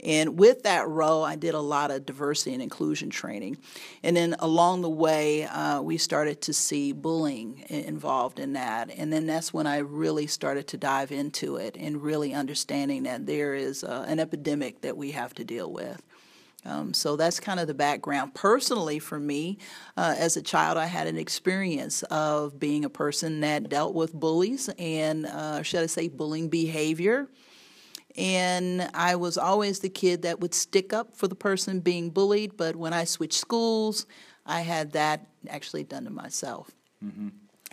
And 0.00 0.38
with 0.38 0.64
that 0.64 0.88
role, 0.88 1.24
I 1.24 1.36
did 1.36 1.54
a 1.54 1.60
lot 1.60 1.90
of 1.90 2.04
diversity 2.04 2.52
and 2.52 2.62
inclusion 2.62 3.10
training. 3.10 3.58
And 4.02 4.16
then 4.16 4.36
along 4.38 4.82
the 4.82 4.90
way, 4.90 5.44
uh, 5.44 5.80
we 5.80 5.96
started 5.98 6.40
to 6.42 6.52
see 6.52 6.92
bullying 6.92 7.64
involved 7.68 8.38
in 8.38 8.52
that. 8.54 8.90
And 8.96 9.12
then 9.12 9.26
that's 9.26 9.52
when 9.54 9.66
I 9.66 9.78
really 9.78 10.26
started 10.26 10.68
to 10.68 10.76
dive 10.76 11.12
into 11.12 11.56
it 11.56 11.76
and 11.78 12.02
really 12.02 12.34
understanding 12.34 13.04
that 13.04 13.26
there 13.26 13.54
is 13.54 13.84
uh, 13.84 14.04
an 14.06 14.20
epidemic 14.20 14.82
that 14.82 14.96
we 14.96 15.12
have 15.12 15.34
to 15.34 15.44
deal 15.44 15.72
with. 15.72 16.02
Um, 16.66 16.94
so 16.94 17.16
that's 17.16 17.40
kind 17.40 17.60
of 17.60 17.66
the 17.66 17.74
background. 17.74 18.34
Personally, 18.34 18.98
for 18.98 19.20
me, 19.20 19.58
uh, 19.96 20.14
as 20.18 20.36
a 20.36 20.42
child, 20.42 20.78
I 20.78 20.86
had 20.86 21.06
an 21.06 21.18
experience 21.18 22.02
of 22.04 22.58
being 22.58 22.84
a 22.84 22.90
person 22.90 23.40
that 23.40 23.68
dealt 23.68 23.94
with 23.94 24.14
bullies 24.14 24.70
and, 24.78 25.26
uh, 25.26 25.62
should 25.62 25.82
I 25.82 25.86
say, 25.86 26.08
bullying 26.08 26.48
behavior. 26.48 27.28
And 28.16 28.88
I 28.94 29.16
was 29.16 29.36
always 29.36 29.80
the 29.80 29.88
kid 29.88 30.22
that 30.22 30.40
would 30.40 30.54
stick 30.54 30.92
up 30.92 31.16
for 31.16 31.26
the 31.26 31.34
person 31.34 31.80
being 31.80 32.10
bullied, 32.10 32.56
but 32.56 32.76
when 32.76 32.92
I 32.92 33.04
switched 33.04 33.40
schools, 33.40 34.06
I 34.46 34.60
had 34.60 34.92
that 34.92 35.26
actually 35.48 35.84
done 35.84 36.04
to 36.04 36.10
myself. 36.10 36.70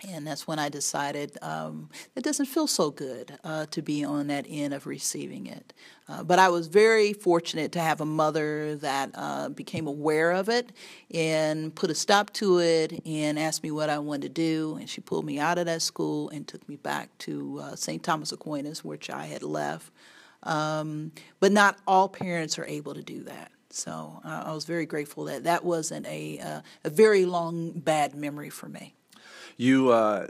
And 0.08 0.26
that's 0.26 0.48
when 0.48 0.58
I 0.58 0.68
decided 0.68 1.38
um, 1.42 1.88
it 2.16 2.24
doesn't 2.24 2.46
feel 2.46 2.66
so 2.66 2.90
good 2.90 3.38
uh, 3.44 3.66
to 3.66 3.82
be 3.82 4.04
on 4.04 4.26
that 4.28 4.46
end 4.48 4.74
of 4.74 4.86
receiving 4.86 5.46
it. 5.46 5.72
Uh, 6.08 6.24
but 6.24 6.40
I 6.40 6.48
was 6.48 6.66
very 6.66 7.12
fortunate 7.12 7.70
to 7.72 7.80
have 7.80 8.00
a 8.00 8.04
mother 8.04 8.74
that 8.76 9.10
uh, 9.14 9.48
became 9.50 9.86
aware 9.86 10.32
of 10.32 10.48
it 10.48 10.72
and 11.14 11.72
put 11.72 11.88
a 11.88 11.94
stop 11.94 12.32
to 12.34 12.58
it 12.58 13.00
and 13.06 13.38
asked 13.38 13.62
me 13.62 13.70
what 13.70 13.90
I 13.90 14.00
wanted 14.00 14.22
to 14.22 14.28
do. 14.30 14.76
And 14.80 14.90
she 14.90 15.00
pulled 15.00 15.24
me 15.24 15.38
out 15.38 15.58
of 15.58 15.66
that 15.66 15.82
school 15.82 16.30
and 16.30 16.48
took 16.48 16.68
me 16.68 16.76
back 16.76 17.16
to 17.18 17.60
uh, 17.62 17.76
St. 17.76 18.02
Thomas 18.02 18.32
Aquinas, 18.32 18.82
which 18.82 19.08
I 19.08 19.26
had 19.26 19.44
left. 19.44 19.92
Um, 20.44 21.12
but 21.40 21.52
not 21.52 21.78
all 21.86 22.08
parents 22.08 22.58
are 22.58 22.64
able 22.66 22.94
to 22.94 23.02
do 23.02 23.22
that. 23.24 23.50
So 23.70 24.20
uh, 24.24 24.44
I 24.46 24.52
was 24.52 24.64
very 24.64 24.86
grateful 24.86 25.24
that 25.24 25.44
that 25.44 25.64
wasn't 25.64 26.06
a, 26.06 26.38
uh, 26.40 26.60
a 26.84 26.90
very 26.90 27.24
long 27.24 27.70
bad 27.72 28.14
memory 28.14 28.50
for 28.50 28.68
me. 28.68 28.94
You 29.56 29.90
uh, 29.90 30.26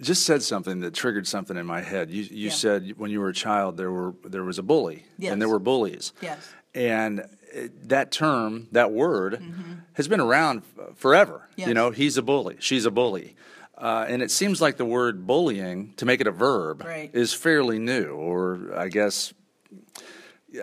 just 0.00 0.24
said 0.24 0.42
something 0.42 0.80
that 0.80 0.94
triggered 0.94 1.26
something 1.26 1.56
in 1.56 1.66
my 1.66 1.82
head. 1.82 2.10
You, 2.10 2.22
you 2.22 2.48
Yeah. 2.48 2.50
said 2.50 2.94
when 2.96 3.10
you 3.10 3.20
were 3.20 3.28
a 3.28 3.34
child 3.34 3.76
there 3.76 3.92
were 3.92 4.14
there 4.24 4.42
was 4.44 4.58
a 4.58 4.62
bully 4.62 5.04
Yes. 5.18 5.32
and 5.32 5.40
there 5.42 5.48
were 5.48 5.58
bullies. 5.60 6.12
Yes. 6.20 6.48
And 6.74 7.24
that 7.84 8.10
term, 8.12 8.68
that 8.72 8.92
word, 8.92 9.42
has 9.94 10.06
been 10.08 10.20
around 10.20 10.62
forever. 10.94 11.48
You 11.56 11.64
Mm-hmm. 11.66 11.74
Know, 11.74 11.90
he's 11.90 12.16
a 12.16 12.22
bully, 12.22 12.56
she's 12.60 12.86
a 12.86 12.90
bully. 12.90 13.36
Uh, 13.76 14.04
and 14.08 14.20
it 14.22 14.30
seems 14.30 14.60
like 14.60 14.76
the 14.76 14.84
word 14.84 15.26
bullying, 15.26 15.94
to 15.96 16.04
make 16.06 16.20
it 16.20 16.26
a 16.26 16.30
verb, 16.32 16.82
Right. 16.84 17.10
is 17.14 17.32
fairly 17.32 17.78
new, 17.78 18.08
or 18.12 18.70
I 18.76 18.88
guess 18.88 19.32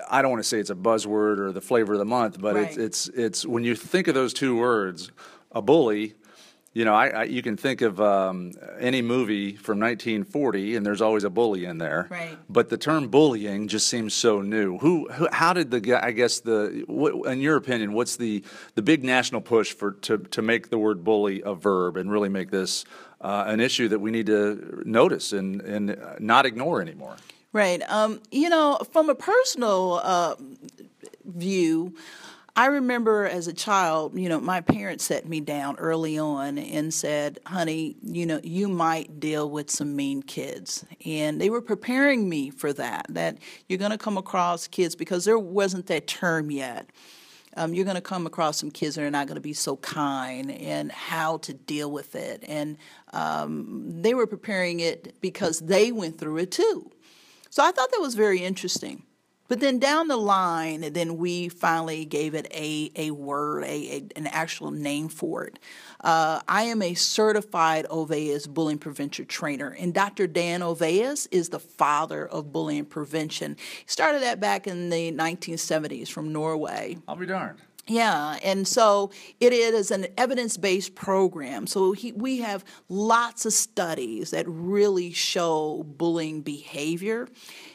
I 0.09 0.21
don't 0.21 0.31
want 0.31 0.43
to 0.43 0.47
say 0.49 0.59
it's 0.59 0.69
a 0.69 0.75
buzzword 0.75 1.39
or 1.39 1.51
the 1.53 1.61
flavor 1.61 1.93
of 1.93 1.99
the 1.99 2.05
month, 2.05 2.41
but 2.41 2.57
it's 2.57 2.77
Right. 2.77 2.85
it's 2.85 3.07
it's 3.09 3.45
when 3.45 3.63
you 3.63 3.73
think 3.75 4.07
of 4.07 4.15
those 4.15 4.33
two 4.33 4.57
words, 4.57 5.11
a 5.51 5.61
bully. 5.61 6.15
You 6.73 6.85
know, 6.85 6.93
I, 6.93 7.07
I 7.07 7.23
you 7.23 7.41
can 7.41 7.57
think 7.57 7.81
of 7.81 7.99
um, 7.99 8.51
any 8.79 9.01
movie 9.01 9.55
from 9.55 9.79
1940, 9.79 10.75
and 10.75 10.85
there's 10.85 11.01
always 11.01 11.23
a 11.23 11.29
bully 11.29 11.65
in 11.65 11.79
there. 11.79 12.07
Right. 12.11 12.37
But 12.49 12.69
the 12.69 12.77
term 12.77 13.07
bullying 13.07 13.67
just 13.67 13.87
seems 13.87 14.13
so 14.13 14.41
new. 14.41 14.77
Who, 14.77 15.07
who 15.09 15.27
how 15.31 15.53
did 15.53 15.71
the 15.71 15.79
guy? 15.79 16.01
I 16.03 16.11
guess 16.11 16.41
the 16.41 16.83
what, 16.85 17.31
in 17.31 17.41
your 17.41 17.55
opinion, 17.55 17.93
what's 17.93 18.17
the 18.17 18.43
the 18.75 18.83
big 18.83 19.03
national 19.03 19.41
push 19.41 19.71
for 19.73 19.93
to 19.93 20.17
to 20.19 20.41
make 20.43 20.69
the 20.69 20.77
word 20.77 21.03
bully 21.03 21.41
a 21.43 21.55
verb 21.55 21.97
and 21.97 22.11
really 22.11 22.29
make 22.29 22.51
this 22.51 22.85
uh, 23.21 23.45
an 23.47 23.59
issue 23.59 23.87
that 23.87 23.99
we 23.99 24.11
need 24.11 24.27
to 24.27 24.83
notice 24.85 25.31
and 25.33 25.61
and 25.61 25.97
not 26.19 26.45
ignore 26.45 26.81
anymore? 26.81 27.15
Right. 27.53 27.81
Um, 27.89 28.21
you 28.31 28.49
know, 28.49 28.77
from 28.91 29.09
a 29.09 29.15
personal 29.15 30.01
uh, 30.03 30.35
view, 31.25 31.95
I 32.57 32.65
remember 32.65 33.25
as 33.25 33.47
a 33.47 33.53
child, 33.53 34.19
you 34.19 34.27
know, 34.29 34.39
my 34.39 34.61
parents 34.61 35.05
set 35.05 35.29
me 35.29 35.41
down 35.41 35.75
early 35.77 36.17
on 36.17 36.57
and 36.57 36.91
said, 36.91 37.37
honey, 37.45 37.95
you 38.01 38.25
know, 38.25 38.39
you 38.43 38.67
might 38.67 39.19
deal 39.19 39.47
with 39.47 39.69
some 39.69 39.95
mean 39.95 40.23
kids. 40.23 40.83
And 41.05 41.39
they 41.39 41.51
were 41.51 41.61
preparing 41.61 42.27
me 42.27 42.49
for 42.49 42.73
that, 42.73 43.05
that 43.09 43.37
you're 43.69 43.77
going 43.77 43.91
to 43.91 43.97
come 43.97 44.17
across 44.17 44.65
kids 44.65 44.95
because 44.95 45.23
there 45.23 45.37
wasn't 45.37 45.85
that 45.85 46.07
term 46.07 46.49
yet. 46.49 46.89
Um, 47.55 47.75
you're 47.75 47.85
going 47.85 47.95
to 47.95 48.01
come 48.01 48.25
across 48.25 48.57
some 48.57 48.71
kids 48.71 48.95
that 48.95 49.03
are 49.03 49.11
not 49.11 49.27
going 49.27 49.35
to 49.35 49.41
be 49.41 49.53
so 49.53 49.77
kind 49.77 50.51
and 50.51 50.91
how 50.91 51.37
to 51.37 51.53
deal 51.53 51.91
with 51.91 52.15
it. 52.15 52.43
And 52.47 52.77
um, 53.13 54.01
they 54.01 54.15
were 54.15 54.27
preparing 54.27 54.79
it 54.79 55.15
because 55.21 55.59
they 55.59 55.91
went 55.91 56.17
through 56.19 56.37
it 56.37 56.51
too. 56.51 56.91
So 57.57 57.63
I 57.63 57.71
thought 57.71 57.89
that 57.89 58.01
was 58.01 58.13
very 58.13 58.43
interesting. 58.43 59.01
But 59.47 59.61
then 59.61 59.79
down 59.79 60.09
the 60.09 60.15
line, 60.15 60.93
then 60.93 61.17
we 61.17 61.49
finally 61.49 62.05
gave 62.05 62.35
it 62.35 62.45
a, 62.53 62.91
a 62.95 63.09
word, 63.09 63.63
a, 63.63 63.67
a 63.67 64.05
an 64.15 64.27
actual 64.27 64.69
name 64.69 65.09
for 65.09 65.45
it. 65.45 65.57
Uh, 65.99 66.39
I 66.47 66.65
am 66.65 66.83
a 66.83 66.93
certified 66.93 67.87
Olweus 67.89 68.47
bullying 68.47 68.77
prevention 68.77 69.25
trainer, 69.25 69.69
and 69.69 69.91
Dr. 69.91 70.27
Dan 70.27 70.61
Olweus 70.61 71.27
is 71.31 71.49
the 71.49 71.57
father 71.57 72.27
of 72.27 72.53
bullying 72.53 72.85
prevention. 72.85 73.57
He 73.79 73.87
started 73.87 74.21
that 74.21 74.39
back 74.39 74.67
in 74.67 74.91
the 74.91 75.11
1970s 75.11 76.09
from 76.09 76.31
Norway. 76.31 76.99
I'll 77.07 77.15
be 77.15 77.25
darned. 77.25 77.57
Yeah, 77.89 78.37
and 78.43 78.67
so 78.67 79.11
it 79.39 79.53
is 79.53 79.91
an 79.91 80.07
evidence 80.17 80.57
based 80.57 80.93
program. 80.93 81.67
So 81.67 81.93
he, 81.93 82.11
we 82.11 82.39
have 82.39 82.65
lots 82.89 83.45
of 83.45 83.53
studies 83.53 84.31
that 84.31 84.45
really 84.45 85.13
show 85.13 85.85
bullying 85.87 86.41
behavior. 86.41 87.29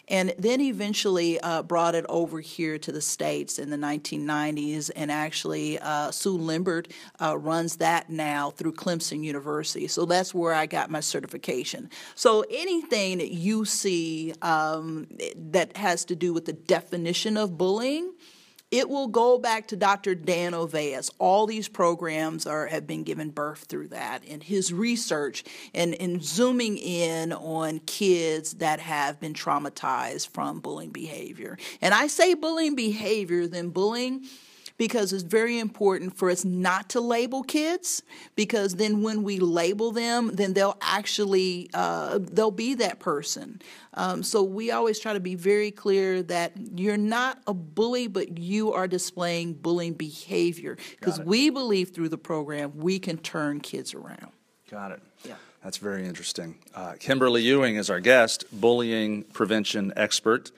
And 0.08 0.34
then 0.36 0.60
eventually 0.60 1.40
uh, 1.40 1.62
brought 1.62 1.94
it 1.94 2.04
over 2.10 2.40
here 2.40 2.76
to 2.76 2.92
the 2.92 3.00
States 3.00 3.58
in 3.58 3.70
the 3.70 3.78
1990s. 3.78 4.90
And 4.94 5.10
actually, 5.10 5.78
uh, 5.78 6.10
Sue 6.10 6.36
Limber 6.36 6.82
uh, 7.18 7.38
runs 7.38 7.76
that 7.76 8.10
now 8.10 8.50
through 8.50 8.74
Clemson 8.74 9.24
University. 9.24 9.88
So 9.88 10.04
that's 10.04 10.34
where 10.34 10.52
I 10.52 10.66
got 10.66 10.90
my 10.90 11.00
certification. 11.00 11.88
So 12.14 12.44
anything 12.50 13.16
that 13.18 13.30
you 13.30 13.64
see 13.64 14.34
um, 14.42 15.06
that 15.34 15.74
has 15.78 16.04
to 16.06 16.16
do 16.16 16.34
with 16.34 16.44
the 16.44 16.52
definition 16.52 17.38
of 17.38 17.56
bullying, 17.56 18.12
it 18.72 18.88
will 18.88 19.06
go 19.06 19.38
back 19.38 19.68
to 19.68 19.76
Dr. 19.76 20.14
Dan 20.14 20.52
Olweus. 20.52 21.10
All 21.18 21.46
these 21.46 21.68
programs 21.68 22.46
are 22.46 22.66
have 22.66 22.86
been 22.86 23.04
given 23.04 23.28
birth 23.28 23.66
through 23.68 23.88
that, 23.88 24.24
and 24.26 24.42
his 24.42 24.72
research 24.72 25.44
and, 25.74 25.94
and 25.96 26.24
zooming 26.24 26.78
in 26.78 27.34
on 27.34 27.80
kids 27.80 28.54
that 28.54 28.80
have 28.80 29.20
been 29.20 29.34
traumatized 29.34 30.28
from 30.30 30.60
bullying 30.60 30.90
behavior. 30.90 31.58
And 31.82 31.92
I 31.92 32.06
say 32.06 32.32
bullying 32.32 32.74
behavior, 32.74 33.46
then 33.46 33.68
bullying 33.68 34.24
because 34.82 35.12
it's 35.12 35.22
very 35.22 35.60
important 35.60 36.16
for 36.16 36.28
us 36.28 36.44
not 36.44 36.88
to 36.88 37.00
label 37.00 37.44
kids 37.44 38.02
because 38.34 38.74
then 38.74 39.00
when 39.00 39.22
we 39.22 39.38
label 39.38 39.92
them 39.92 40.34
then 40.34 40.54
they'll 40.54 40.76
actually 40.82 41.70
uh, 41.72 42.18
they'll 42.20 42.50
be 42.50 42.74
that 42.74 42.98
person 42.98 43.62
um, 43.94 44.24
so 44.24 44.42
we 44.42 44.72
always 44.72 44.98
try 44.98 45.12
to 45.12 45.20
be 45.20 45.36
very 45.36 45.70
clear 45.70 46.20
that 46.20 46.50
you're 46.74 46.96
not 46.96 47.38
a 47.46 47.54
bully 47.54 48.08
but 48.08 48.38
you 48.38 48.72
are 48.72 48.88
displaying 48.88 49.52
bullying 49.52 49.92
behavior 49.92 50.76
because 50.98 51.20
we 51.20 51.48
believe 51.48 51.90
through 51.90 52.08
the 52.08 52.18
program 52.18 52.76
we 52.76 52.98
can 52.98 53.16
turn 53.16 53.60
kids 53.60 53.94
around 53.94 54.32
Got 54.72 54.92
it. 54.92 55.02
Yeah. 55.28 55.34
That's 55.62 55.76
very 55.76 56.06
interesting. 56.06 56.56
Uh, 56.74 56.94
Kimberly 56.98 57.42
Ewing 57.42 57.76
is 57.76 57.90
our 57.90 58.00
guest, 58.00 58.46
bullying 58.50 59.22
prevention 59.24 59.92
expert. 59.96 60.50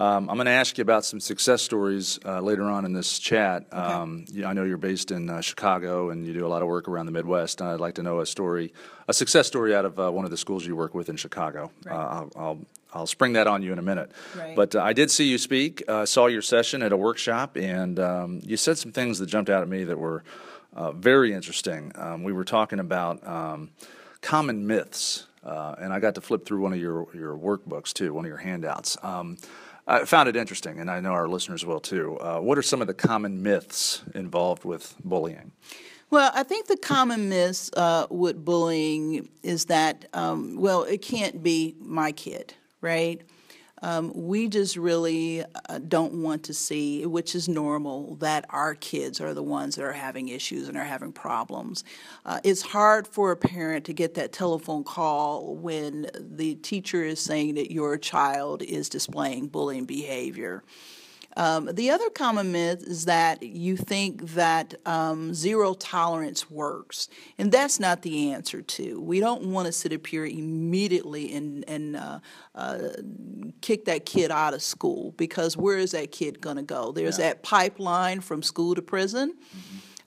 Um, 0.00 0.30
I'm 0.30 0.36
going 0.36 0.46
to 0.46 0.50
ask 0.52 0.78
you 0.78 0.82
about 0.82 1.04
some 1.04 1.20
success 1.20 1.60
stories 1.60 2.18
uh, 2.24 2.40
later 2.40 2.62
on 2.62 2.86
in 2.86 2.94
this 2.94 3.18
chat. 3.18 3.66
Um, 3.70 4.24
you- 4.32 4.46
I 4.46 4.54
know 4.54 4.64
you're 4.64 4.78
based 4.78 5.10
in 5.10 5.28
uh, 5.28 5.42
Chicago 5.42 6.08
and 6.08 6.26
you 6.26 6.32
do 6.32 6.46
a 6.46 6.48
lot 6.48 6.62
of 6.62 6.68
work 6.68 6.88
around 6.88 7.04
the 7.04 7.12
Midwest. 7.12 7.60
And 7.60 7.68
I'd 7.68 7.80
like 7.80 7.96
to 7.96 8.02
know 8.02 8.20
a 8.20 8.26
story, 8.26 8.72
a 9.08 9.12
success 9.12 9.46
story 9.46 9.74
out 9.76 9.84
of 9.84 10.00
uh, 10.00 10.10
one 10.10 10.24
of 10.24 10.30
the 10.30 10.38
schools 10.38 10.66
you 10.66 10.74
work 10.74 10.94
with 10.94 11.10
in 11.10 11.16
Chicago. 11.16 11.70
Uh, 11.86 11.92
I'll, 11.94 12.32
I'll, 12.34 12.58
I'll 12.94 13.06
spring 13.06 13.34
that 13.34 13.46
on 13.46 13.62
you 13.62 13.72
in 13.74 13.78
a 13.78 13.82
minute. 13.82 14.10
Right. 14.34 14.56
But 14.56 14.74
uh, 14.74 14.82
I 14.82 14.94
did 14.94 15.10
see 15.10 15.28
you 15.28 15.36
speak, 15.36 15.82
uh, 15.86 16.06
saw 16.06 16.28
your 16.28 16.40
session 16.42 16.82
at 16.82 16.92
a 16.92 16.96
workshop, 16.96 17.58
and 17.58 18.00
um, 18.00 18.40
you 18.42 18.56
said 18.56 18.78
some 18.78 18.92
things 18.92 19.18
that 19.18 19.26
jumped 19.26 19.50
out 19.50 19.60
at 19.60 19.68
me 19.68 19.84
that 19.84 19.98
were 19.98 20.24
uh, 20.74 20.92
very 20.92 21.34
interesting. 21.34 21.92
Um, 21.96 22.24
we 22.24 22.32
were 22.32 22.46
talking 22.46 22.78
about 22.80 23.24
um, 23.28 23.68
common 24.22 24.66
myths, 24.66 25.26
uh, 25.44 25.74
and 25.78 25.92
I 25.92 26.00
got 26.00 26.14
to 26.14 26.22
flip 26.22 26.46
through 26.46 26.62
one 26.62 26.72
of 26.72 26.80
your, 26.80 27.06
your 27.14 27.36
workbooks 27.36 27.92
too, 27.92 28.14
one 28.14 28.24
of 28.24 28.28
your 28.30 28.38
handouts. 28.38 28.96
I 29.86 30.04
found 30.04 30.28
it 30.28 30.36
interesting, 30.36 30.78
and 30.78 30.90
I 30.90 31.00
know 31.00 31.12
our 31.12 31.28
listeners 31.28 31.64
will 31.64 31.80
too. 31.80 32.18
Uh, 32.18 32.38
what 32.38 32.58
are 32.58 32.62
some 32.62 32.80
of 32.80 32.86
the 32.86 32.94
common 32.94 33.42
myths 33.42 34.02
involved 34.14 34.64
with 34.64 34.94
bullying? 35.04 35.52
Well, 36.10 36.32
I 36.34 36.42
think 36.42 36.66
the 36.66 36.76
common 36.76 37.28
myth 37.28 37.70
uh, 37.76 38.06
with 38.10 38.44
bullying 38.44 39.28
is 39.42 39.66
that, 39.66 40.06
um, 40.12 40.56
well, 40.56 40.82
it 40.82 41.02
can't 41.02 41.42
be 41.42 41.76
my 41.80 42.10
kid, 42.10 42.54
right? 42.80 43.20
Um, 43.82 44.12
we 44.14 44.48
just 44.48 44.76
really 44.76 45.42
uh, 45.68 45.78
don't 45.78 46.22
want 46.22 46.44
to 46.44 46.54
see, 46.54 47.06
which 47.06 47.34
is 47.34 47.48
normal, 47.48 48.16
that 48.16 48.44
our 48.50 48.74
kids 48.74 49.20
are 49.20 49.34
the 49.34 49.42
ones 49.42 49.76
that 49.76 49.84
are 49.84 49.92
having 49.92 50.28
issues 50.28 50.68
and 50.68 50.76
are 50.76 50.84
having 50.84 51.12
problems. 51.12 51.84
Uh, 52.26 52.40
it's 52.44 52.62
hard 52.62 53.06
for 53.06 53.32
a 53.32 53.36
parent 53.36 53.84
to 53.86 53.92
get 53.92 54.14
that 54.14 54.32
telephone 54.32 54.84
call 54.84 55.54
when 55.56 56.10
the 56.18 56.56
teacher 56.56 57.02
is 57.02 57.20
saying 57.20 57.54
that 57.54 57.72
your 57.72 57.96
child 57.96 58.62
is 58.62 58.88
displaying 58.88 59.48
bullying 59.48 59.86
behavior. 59.86 60.62
Um, 61.36 61.70
the 61.72 61.90
other 61.90 62.10
common 62.10 62.50
myth 62.50 62.82
is 62.84 63.04
that 63.04 63.42
you 63.42 63.76
think 63.76 64.30
that 64.30 64.74
um, 64.84 65.32
zero 65.32 65.74
tolerance 65.74 66.50
works, 66.50 67.08
and 67.38 67.52
that's 67.52 67.78
not 67.78 68.02
the 68.02 68.32
answer. 68.32 68.62
To 68.62 69.00
we 69.00 69.20
don't 69.20 69.44
want 69.44 69.66
to 69.66 69.72
sit 69.72 69.92
up 69.92 70.06
here 70.06 70.26
immediately 70.26 71.32
and 71.32 71.64
and 71.68 71.96
uh, 71.96 72.20
uh, 72.54 72.78
kick 73.60 73.84
that 73.84 74.06
kid 74.06 74.30
out 74.30 74.54
of 74.54 74.62
school 74.62 75.12
because 75.12 75.56
where 75.56 75.78
is 75.78 75.92
that 75.92 76.10
kid 76.10 76.40
going 76.40 76.56
to 76.56 76.62
go? 76.62 76.90
There's 76.90 77.18
that 77.18 77.42
pipeline 77.42 78.20
from 78.20 78.42
school 78.42 78.74
to 78.74 78.82
prison. 78.82 79.34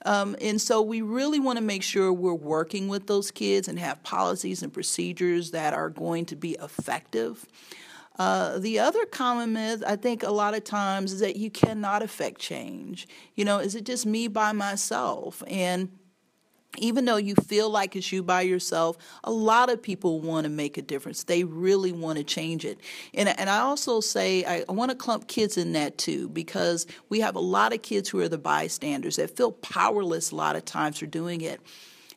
Um, 0.06 0.36
and 0.40 0.60
so 0.60 0.82
we 0.82 1.00
really 1.00 1.40
want 1.40 1.56
to 1.56 1.64
make 1.64 1.82
sure 1.82 2.12
we're 2.12 2.34
working 2.34 2.88
with 2.88 3.06
those 3.06 3.30
kids 3.30 3.68
and 3.68 3.78
have 3.78 4.02
policies 4.02 4.62
and 4.62 4.72
procedures 4.72 5.52
that 5.52 5.72
are 5.72 5.88
going 5.88 6.26
to 6.26 6.36
be 6.36 6.58
effective. 6.62 7.46
Uh, 8.16 8.58
the 8.58 8.78
other 8.78 9.04
common 9.06 9.52
myth, 9.52 9.82
I 9.86 9.96
think, 9.96 10.22
a 10.22 10.30
lot 10.30 10.54
of 10.54 10.62
times 10.62 11.12
is 11.12 11.20
that 11.20 11.36
you 11.36 11.50
cannot 11.50 12.02
affect 12.02 12.40
change. 12.40 13.08
You 13.34 13.44
know, 13.44 13.58
is 13.58 13.74
it 13.74 13.84
just 13.84 14.06
me 14.06 14.28
by 14.28 14.52
myself? 14.52 15.42
And 15.48 15.90
even 16.78 17.04
though 17.04 17.16
you 17.16 17.34
feel 17.34 17.70
like 17.70 17.96
it's 17.96 18.10
you 18.12 18.22
by 18.22 18.42
yourself, 18.42 18.96
a 19.22 19.30
lot 19.30 19.70
of 19.70 19.82
people 19.82 20.20
want 20.20 20.44
to 20.44 20.50
make 20.50 20.76
a 20.76 20.82
difference. 20.82 21.24
They 21.24 21.44
really 21.44 21.92
want 21.92 22.18
to 22.18 22.24
change 22.24 22.64
it. 22.64 22.78
And, 23.14 23.28
and 23.28 23.48
I 23.48 23.58
also 23.58 24.00
say 24.00 24.44
I, 24.44 24.64
I 24.68 24.72
want 24.72 24.90
to 24.90 24.96
clump 24.96 25.28
kids 25.28 25.56
in 25.56 25.72
that 25.72 25.98
too, 25.98 26.28
because 26.28 26.86
we 27.08 27.20
have 27.20 27.36
a 27.36 27.40
lot 27.40 27.72
of 27.72 27.82
kids 27.82 28.08
who 28.08 28.20
are 28.20 28.28
the 28.28 28.38
bystanders 28.38 29.16
that 29.16 29.36
feel 29.36 29.52
powerless 29.52 30.30
a 30.30 30.36
lot 30.36 30.56
of 30.56 30.64
times 30.64 30.98
for 30.98 31.06
doing 31.06 31.40
it. 31.40 31.60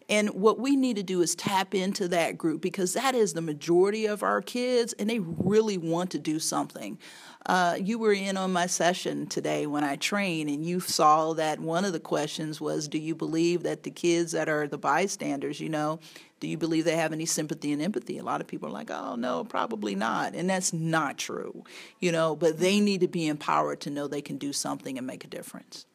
And 0.10 0.30
what 0.30 0.60
we 0.60 0.76
need 0.76 0.96
to 0.96 1.04
do 1.04 1.22
is 1.22 1.36
tap 1.36 1.76
into 1.76 2.08
that 2.10 2.38
group 2.38 2.62
because 2.62 2.94
that 2.94 3.14
is 3.14 3.34
the 3.34 3.42
majority 3.42 4.06
of 4.06 4.24
our 4.24 4.42
kids, 4.42 4.94
and 4.94 5.10
they 5.10 5.20
really 5.20 5.78
want 5.78 6.12
to 6.12 6.20
do 6.20 6.40
something. 6.40 6.98
Uh, 7.46 7.78
you 7.82 7.98
were 7.98 8.12
in 8.12 8.36
on 8.36 8.52
my 8.52 8.68
session 8.68 9.26
today 9.26 9.66
when 9.68 9.84
I 9.84 9.96
train, 9.96 10.50
and 10.50 10.66
you 10.66 10.80
saw 10.80 11.34
that 11.34 11.60
one 11.60 11.86
of 11.86 11.94
the 11.94 12.00
questions 12.00 12.60
was 12.60 12.88
Do 12.88 12.98
you 12.98 13.16
believe 13.16 13.64
that 13.64 13.84
the 13.84 13.92
kids 13.92 14.34
that 14.34 14.50
are 14.50 14.68
the 14.68 14.78
bystanders, 14.78 15.60
you 15.60 15.70
know, 15.70 16.00
do 16.40 16.48
you 16.48 16.58
believe 16.58 16.86
they 16.86 16.98
have 16.98 17.14
any 17.14 17.26
sympathy 17.26 17.72
and 17.72 17.82
empathy? 17.82 18.18
A 18.18 18.24
lot 18.24 18.42
of 18.42 18.48
people 18.48 18.70
are 18.70 18.74
like, 18.74 18.92
Oh, 18.92 19.16
no, 19.16 19.44
probably 19.46 19.96
not. 19.96 20.36
And 20.36 20.50
that's 20.50 20.74
not 20.74 21.18
true, 21.18 21.64
you 22.00 22.12
know, 22.12 22.36
but 22.36 22.60
they 22.60 22.80
need 22.80 23.02
to 23.02 23.08
be 23.08 23.28
empowered 23.28 23.80
to 23.82 23.90
know 23.90 24.08
they 24.08 24.22
can 24.22 24.38
do 24.38 24.52
something 24.52 24.98
and 24.98 25.08
make 25.08 25.24
a 25.24 25.28
difference. 25.28 25.86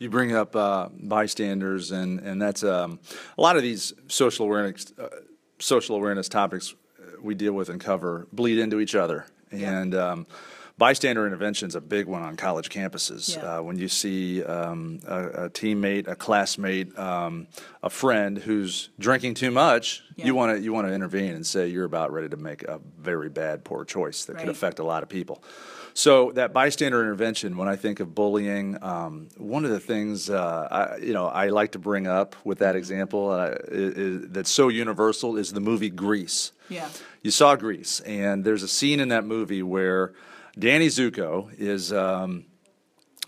You 0.00 0.08
bring 0.08 0.34
up 0.34 0.56
uh, 0.56 0.88
bystanders, 0.98 1.90
and 1.90 2.20
and 2.20 2.40
that's 2.40 2.64
um, 2.64 2.98
a 3.36 3.42
lot 3.42 3.56
of 3.58 3.62
these 3.62 3.92
social 4.08 4.46
awareness 4.46 4.92
uh, 4.98 5.08
social 5.58 5.94
awareness 5.94 6.26
topics 6.26 6.74
we 7.20 7.34
deal 7.34 7.52
with 7.52 7.68
and 7.68 7.78
cover 7.78 8.26
bleed 8.32 8.58
into 8.58 8.80
each 8.80 8.94
other, 8.94 9.26
Yeah. 9.52 9.78
and 9.78 9.94
um, 9.94 10.26
bystander 10.78 11.26
intervention 11.26 11.68
is 11.68 11.74
a 11.74 11.82
big 11.82 12.06
one 12.06 12.22
on 12.22 12.36
college 12.36 12.70
campuses. 12.70 13.36
Yeah. 13.36 13.58
Uh, 13.58 13.62
when 13.62 13.76
you 13.78 13.88
see 13.88 14.42
um, 14.42 15.00
a, 15.06 15.24
a 15.44 15.50
teammate, 15.50 16.08
a 16.08 16.16
classmate, 16.16 16.98
um, 16.98 17.46
a 17.82 17.90
friend 17.90 18.38
who's 18.38 18.88
drinking 18.98 19.34
too 19.34 19.50
much, 19.50 20.02
Yeah. 20.16 20.24
you 20.28 20.34
want 20.34 20.56
to 20.56 20.62
you 20.62 20.72
want 20.72 20.86
to 20.86 20.94
intervene 20.94 21.34
and 21.34 21.46
say 21.46 21.68
you're 21.68 21.84
about 21.84 22.10
ready 22.10 22.30
to 22.30 22.38
make 22.38 22.62
a 22.62 22.80
very 22.98 23.28
bad, 23.28 23.64
poor 23.64 23.84
choice 23.84 24.24
that 24.24 24.38
could 24.38 24.48
affect 24.48 24.78
a 24.78 24.84
lot 24.84 25.02
of 25.02 25.10
people. 25.10 25.44
So 25.94 26.32
that 26.32 26.52
bystander 26.52 27.00
intervention, 27.00 27.56
when 27.56 27.68
I 27.68 27.76
think 27.76 28.00
of 28.00 28.14
bullying, 28.14 28.82
um, 28.82 29.28
one 29.36 29.64
of 29.64 29.70
the 29.70 29.80
things 29.80 30.30
uh, 30.30 30.68
I, 30.70 30.96
you 30.98 31.12
know 31.12 31.26
I 31.26 31.48
like 31.48 31.72
to 31.72 31.78
bring 31.78 32.06
up 32.06 32.36
with 32.44 32.58
that 32.58 32.76
example 32.76 33.30
uh, 33.30 33.54
is, 33.68 33.94
is, 33.96 34.28
that's 34.30 34.50
so 34.50 34.68
universal 34.68 35.36
is 35.36 35.52
the 35.52 35.60
movie 35.60 35.90
Grease. 35.90 36.52
Yeah. 36.68 36.88
You 37.22 37.30
saw 37.30 37.56
Grease, 37.56 38.00
and 38.00 38.44
there's 38.44 38.62
a 38.62 38.68
scene 38.68 39.00
in 39.00 39.08
that 39.08 39.24
movie 39.24 39.62
where 39.62 40.12
Danny 40.58 40.86
Zuko 40.86 41.52
is 41.58 41.92
um, 41.92 42.44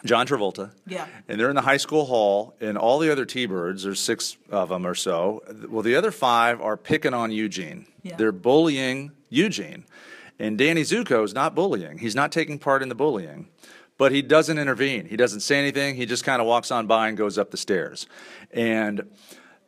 John 0.05 0.27
Travolta. 0.27 0.70
Yeah. 0.87 1.07
And 1.29 1.38
they're 1.38 1.51
in 1.51 1.57
the 1.57 1.62
high 1.62 1.77
school 1.77 2.07
hall, 2.07 2.55
and 2.61 2.79
all 2.79 2.98
the 2.98 3.11
other 3.11 3.25
T-birds, 3.25 3.85
there's 3.85 4.01
six 4.01 4.37
of 4.51 4.68
them 4.68 4.87
or 4.87 4.94
so. 4.94 5.42
Well, 5.68 5.83
the 5.83 5.96
other 5.96 6.11
five 6.11 6.61
are 6.61 6.77
picking 6.77 7.14
on 7.14 7.31
Eugene. 7.31 7.87
Yeah. 8.03 8.16
They're 8.16 8.33
bullying 8.33 9.12
Eugene. 9.29 9.85
And 10.38 10.59
Danny 10.59 10.83
Zuko 10.83 11.25
is 11.25 11.35
not 11.35 11.55
bullying. 11.55 11.99
He's 11.99 12.14
not 12.14 12.33
taking 12.33 12.59
part 12.59 12.83
in 12.83 12.88
the 12.88 12.95
bullying. 12.95 13.49
But 13.99 14.11
he 14.11 14.23
doesn't 14.23 14.59
intervene. 14.59 15.07
He 15.07 15.16
doesn't 15.16 15.40
say 15.40 15.59
anything. 15.59 15.95
He 15.97 16.07
just 16.07 16.25
kind 16.25 16.40
of 16.40 16.49
walks 16.49 16.71
on 16.71 16.87
by 16.87 17.09
and 17.09 17.16
goes 17.16 17.38
up 17.38 17.51
the 17.51 17.57
stairs. 17.57 18.07
And 18.51 19.11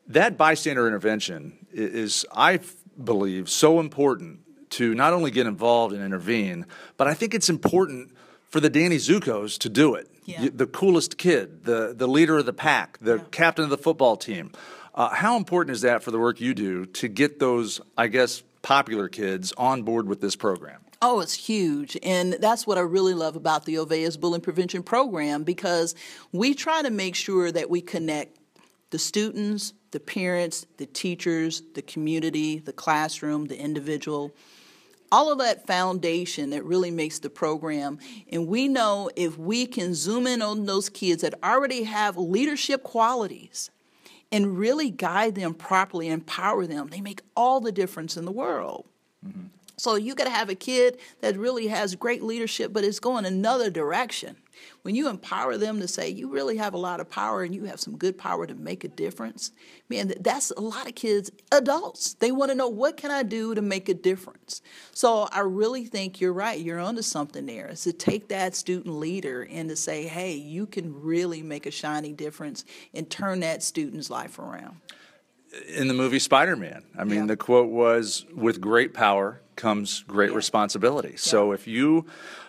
that 0.08 0.36
bystander 0.36 0.86
intervention 0.86 1.66
is, 1.72 2.24
I 2.32 2.60
believe, 3.02 3.48
so 3.48 3.80
important 3.80 4.40
to 4.70 4.94
not 4.94 5.12
only 5.12 5.30
get 5.30 5.46
involved 5.46 5.94
and 5.94 6.02
intervene, 6.02 6.66
but 6.96 7.06
I 7.06 7.14
think 7.14 7.34
it's 7.34 7.48
important 7.48 8.12
for 8.48 8.60
the 8.60 8.70
Danny 8.70 8.96
Zuko's 8.96 9.58
to 9.58 9.68
do 9.68 9.94
it. 9.94 10.10
Yeah. 10.24 10.48
The 10.52 10.66
coolest 10.66 11.18
kid, 11.18 11.64
the, 11.64 11.94
the 11.96 12.08
leader 12.08 12.38
of 12.38 12.46
the 12.46 12.52
pack, 12.52 12.98
the 13.00 13.18
captain 13.30 13.64
of 13.64 13.70
the 13.70 13.78
football 13.78 14.16
team. 14.16 14.52
Uh, 14.94 15.10
how 15.10 15.36
important 15.36 15.74
is 15.74 15.82
that 15.82 16.02
for 16.02 16.10
the 16.10 16.18
work 16.18 16.40
you 16.40 16.54
do 16.54 16.86
to 16.86 17.08
get 17.08 17.38
those, 17.38 17.80
I 17.96 18.06
guess, 18.06 18.42
popular 18.64 19.08
kids 19.08 19.52
on 19.56 19.82
board 19.82 20.08
with 20.08 20.20
this 20.20 20.34
program? 20.34 20.80
Oh, 21.02 21.20
it's 21.20 21.34
huge. 21.34 21.98
And 22.02 22.32
that's 22.40 22.66
what 22.66 22.78
I 22.78 22.80
really 22.80 23.12
love 23.12 23.36
about 23.36 23.66
the 23.66 23.74
Olweus 23.74 24.18
Bullying 24.18 24.40
Prevention 24.40 24.82
Program 24.82 25.44
because 25.44 25.94
we 26.32 26.54
try 26.54 26.82
to 26.82 26.90
make 26.90 27.14
sure 27.14 27.52
that 27.52 27.68
we 27.68 27.82
connect 27.82 28.38
the 28.90 28.98
students, 28.98 29.74
the 29.90 30.00
parents, 30.00 30.66
the 30.78 30.86
teachers, 30.86 31.62
the 31.74 31.82
community, 31.82 32.58
the 32.58 32.72
classroom, 32.72 33.46
the 33.46 33.60
individual. 33.60 34.32
All 35.12 35.30
of 35.30 35.38
that 35.38 35.66
foundation 35.66 36.50
that 36.50 36.64
really 36.64 36.90
makes 36.90 37.18
the 37.18 37.30
program. 37.30 37.98
And 38.32 38.48
we 38.48 38.66
know 38.66 39.10
if 39.14 39.36
we 39.36 39.66
can 39.66 39.94
zoom 39.94 40.26
in 40.26 40.40
on 40.40 40.64
those 40.64 40.88
kids 40.88 41.20
that 41.20 41.34
already 41.44 41.82
have 41.82 42.16
leadership 42.16 42.82
qualities 42.82 43.70
and 44.32 44.58
really 44.58 44.90
guide 44.90 45.34
them 45.34 45.54
properly, 45.54 46.08
empower 46.08 46.66
them, 46.66 46.88
they 46.88 47.00
make 47.00 47.22
all 47.36 47.60
the 47.60 47.72
difference 47.72 48.16
in 48.16 48.24
the 48.24 48.32
world. 48.32 48.86
Mm-hmm. 49.26 49.46
So 49.76 49.96
you 49.96 50.14
could 50.14 50.28
have 50.28 50.48
a 50.48 50.54
kid 50.54 50.98
that 51.20 51.36
really 51.36 51.66
has 51.68 51.94
great 51.94 52.22
leadership, 52.22 52.72
but 52.72 52.84
is 52.84 53.00
going 53.00 53.24
another 53.24 53.70
direction. 53.70 54.36
When 54.82 54.94
you 54.94 55.08
empower 55.08 55.56
them 55.56 55.80
to 55.80 55.88
say, 55.88 56.08
you 56.08 56.28
really 56.28 56.56
have 56.56 56.74
a 56.74 56.78
lot 56.78 57.00
of 57.00 57.08
power 57.08 57.42
and 57.42 57.54
you 57.54 57.64
have 57.64 57.80
some 57.80 57.96
good 57.96 58.18
power 58.18 58.46
to 58.46 58.54
make 58.54 58.84
a 58.84 58.88
difference, 58.88 59.52
man, 59.88 60.12
that's 60.20 60.50
a 60.50 60.60
lot 60.60 60.86
of 60.86 60.94
kids, 60.94 61.30
adults. 61.52 62.14
They 62.14 62.32
want 62.32 62.50
to 62.50 62.54
know 62.54 62.68
what 62.68 62.96
can 62.96 63.10
I 63.10 63.22
do 63.22 63.54
to 63.54 63.62
make 63.62 63.88
a 63.88 63.94
difference. 63.94 64.62
So 64.92 65.28
I 65.32 65.40
really 65.40 65.86
think 65.86 66.20
you're 66.20 66.32
right. 66.32 66.58
You're 66.60 66.80
onto 66.80 67.02
something 67.02 67.46
there. 67.46 67.68
Is 67.68 67.82
to 67.84 67.92
take 67.92 68.28
that 68.28 68.54
student 68.54 68.94
leader 68.96 69.46
and 69.50 69.68
to 69.68 69.76
say, 69.76 70.06
hey, 70.06 70.34
you 70.34 70.66
can 70.66 71.00
really 71.02 71.42
make 71.42 71.66
a 71.66 71.70
shining 71.70 72.14
difference 72.14 72.64
and 72.92 73.08
turn 73.08 73.40
that 73.40 73.62
student's 73.62 74.10
life 74.10 74.38
around. 74.38 74.76
in 75.68 75.86
the 75.86 75.94
movie 75.94 76.18
Spider-Man. 76.18 76.82
I 76.98 77.04
mean, 77.04 77.20
Yeah. 77.20 77.26
the 77.26 77.36
quote 77.36 77.68
was, 77.70 78.26
"With 78.34 78.60
great 78.60 78.92
power 78.92 79.40
comes 79.54 80.02
great 80.08 80.30
Yeah. 80.30 80.36
responsibility." 80.36 81.14
So 81.16 81.52
if 81.52 81.68
you 81.68 82.06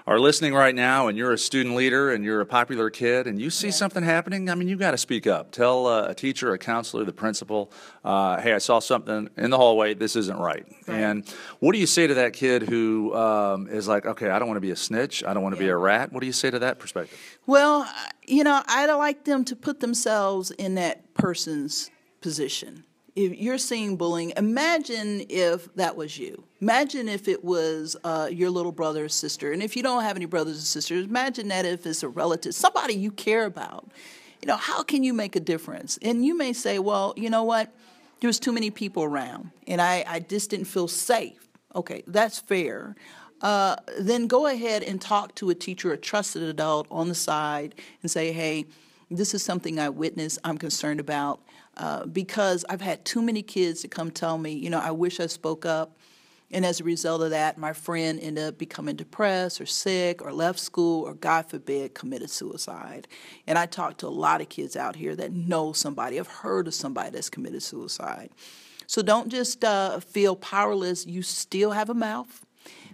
are 0.07 0.19
listening 0.19 0.53
right 0.53 0.75
now 0.75 1.07
and 1.07 1.17
you're 1.17 1.33
a 1.33 1.37
student 1.37 1.75
leader 1.75 2.13
and 2.13 2.23
you're 2.23 2.41
a 2.41 2.45
popular 2.45 2.91
kid 2.91 3.25
and 3.25 3.41
you 3.41 3.49
see 3.49 3.71
something 3.71 4.03
happening, 4.03 4.49
I 4.49 4.55
mean, 4.55 4.67
you've 4.67 4.79
got 4.79 4.91
to 4.91 4.97
speak 4.97 5.25
up. 5.25 5.51
Tell 5.51 5.87
uh, 5.87 6.07
a 6.09 6.13
teacher, 6.13 6.53
a 6.53 6.59
counselor, 6.59 7.03
the 7.03 7.13
principal, 7.13 7.71
uh, 8.03 8.39
"Hey, 8.39 8.53
I 8.53 8.59
saw 8.59 8.79
something 8.79 9.29
in 9.35 9.49
the 9.49 9.57
hallway. 9.57 9.95
This 9.95 10.15
isn't 10.15 10.37
right." 10.37 10.65
And 10.87 11.27
what 11.59 11.73
do 11.73 11.79
you 11.79 11.87
say 11.87 12.05
to 12.05 12.13
that 12.15 12.33
kid 12.33 12.63
who 12.63 13.15
um, 13.15 13.67
is 13.67 13.87
like, 13.87 14.05
"Okay, 14.05 14.29
I 14.29 14.37
don't 14.37 14.47
want 14.47 14.57
to 14.57 14.61
be 14.61 14.71
a 14.71 14.75
snitch. 14.75 15.23
I 15.23 15.33
don't 15.33 15.41
want 15.41 15.55
to 15.55 15.59
be 15.59 15.69
a 15.69 15.77
rat." 15.77 16.13
What 16.13 16.19
do 16.19 16.27
you 16.27 16.33
say 16.33 16.51
to 16.51 16.59
that 16.59 16.77
perspective? 16.77 17.17
Well, 17.47 17.91
you 18.27 18.43
know, 18.43 18.61
I'd 18.67 18.93
like 18.93 19.25
them 19.25 19.43
to 19.45 19.55
put 19.55 19.79
themselves 19.79 20.51
in 20.51 20.75
that 20.75 21.13
person's 21.15 21.89
position. 22.21 22.83
If 23.15 23.37
you're 23.37 23.57
seeing 23.57 23.97
bullying, 23.97 24.33
imagine 24.37 25.25
if 25.29 25.73
that 25.75 25.95
was 25.95 26.17
you. 26.17 26.44
Imagine 26.61 27.09
if 27.09 27.27
it 27.27 27.43
was 27.43 27.97
uh, 28.03 28.29
your 28.31 28.49
little 28.49 28.71
brother 28.71 29.05
or 29.05 29.09
sister. 29.09 29.51
And 29.51 29.61
if 29.61 29.75
you 29.75 29.83
don't 29.83 30.03
have 30.03 30.15
any 30.15 30.25
brothers 30.25 30.57
or 30.57 30.61
sisters, 30.61 31.05
imagine 31.05 31.49
that 31.49 31.65
if 31.65 31.85
it's 31.85 32.01
a 32.03 32.07
relative, 32.09 32.55
somebody 32.55 32.93
you 32.93 33.11
care 33.11 33.45
about. 33.45 33.89
You 34.41 34.47
know, 34.47 34.55
how 34.55 34.83
can 34.83 35.03
you 35.03 35.13
make 35.13 35.35
a 35.35 35.39
difference? 35.39 35.99
And 36.01 36.25
you 36.25 36.37
may 36.37 36.53
say, 36.53 36.79
well, 36.79 37.13
you 37.17 37.29
know 37.29 37.43
what? 37.43 37.73
There's 38.21 38.39
too 38.39 38.53
many 38.53 38.71
people 38.71 39.03
around, 39.03 39.51
and 39.67 39.81
I, 39.81 40.03
I 40.07 40.19
just 40.19 40.49
didn't 40.49 40.67
feel 40.67 40.87
safe. 40.87 41.47
Okay, 41.75 42.03
that's 42.07 42.39
fair. 42.39 42.95
Uh, 43.41 43.75
then 43.99 44.27
go 44.27 44.47
ahead 44.47 44.81
and 44.83 45.01
talk 45.01 45.35
to 45.35 45.49
a 45.49 45.55
teacher, 45.55 45.91
a 45.91 45.97
trusted 45.97 46.41
adult 46.41 46.87
on 46.89 47.09
the 47.09 47.15
side, 47.15 47.75
and 48.01 48.09
say, 48.09 48.31
hey, 48.31 48.65
this 49.11 49.33
is 49.33 49.43
something 49.43 49.79
I 49.79 49.89
witnessed, 49.89 50.39
I'm 50.43 50.57
concerned 50.57 50.99
about. 50.99 51.41
Uh, 51.77 52.05
because 52.05 52.63
I've 52.69 52.81
had 52.81 53.03
too 53.03 53.21
many 53.21 53.43
kids 53.43 53.81
to 53.81 53.89
come 53.89 54.09
tell 54.09 54.37
me, 54.37 54.53
you 54.53 54.69
know, 54.69 54.79
I 54.79 54.91
wish 54.91 55.19
I 55.19 55.27
spoke 55.27 55.65
up. 55.65 55.97
And 56.51 56.65
as 56.65 56.79
a 56.79 56.84
result 56.84 57.21
of 57.21 57.31
that, 57.31 57.58
my 57.58 57.73
friend 57.73 58.19
ended 58.21 58.43
up 58.43 58.58
becoming 58.58 58.95
depressed 58.95 59.60
or 59.60 59.65
sick 59.65 60.21
or 60.23 60.31
left 60.31 60.60
school 60.60 61.03
or, 61.03 61.13
God 61.13 61.49
forbid, 61.49 61.95
committed 61.95 62.29
suicide. 62.29 63.08
And 63.47 63.58
I 63.58 63.65
talk 63.65 63.97
to 63.97 64.08
a 64.08 64.10
lot 64.10 64.41
of 64.41 64.49
kids 64.49 64.75
out 64.75 64.95
here 64.95 65.15
that 65.15 65.34
know 65.34 65.73
somebody, 65.73 66.17
have 66.17 66.27
heard 66.27 66.67
of 66.67 66.73
somebody 66.73 67.10
that's 67.10 67.29
committed 67.29 67.63
suicide. 67.63 68.29
So 68.88 69.01
don't 69.01 69.29
just 69.29 69.65
uh, 69.65 69.99
feel 69.99 70.36
powerless. 70.36 71.05
You 71.05 71.23
still 71.23 71.71
have 71.71 71.89
a 71.89 71.95
mouth. 71.95 72.45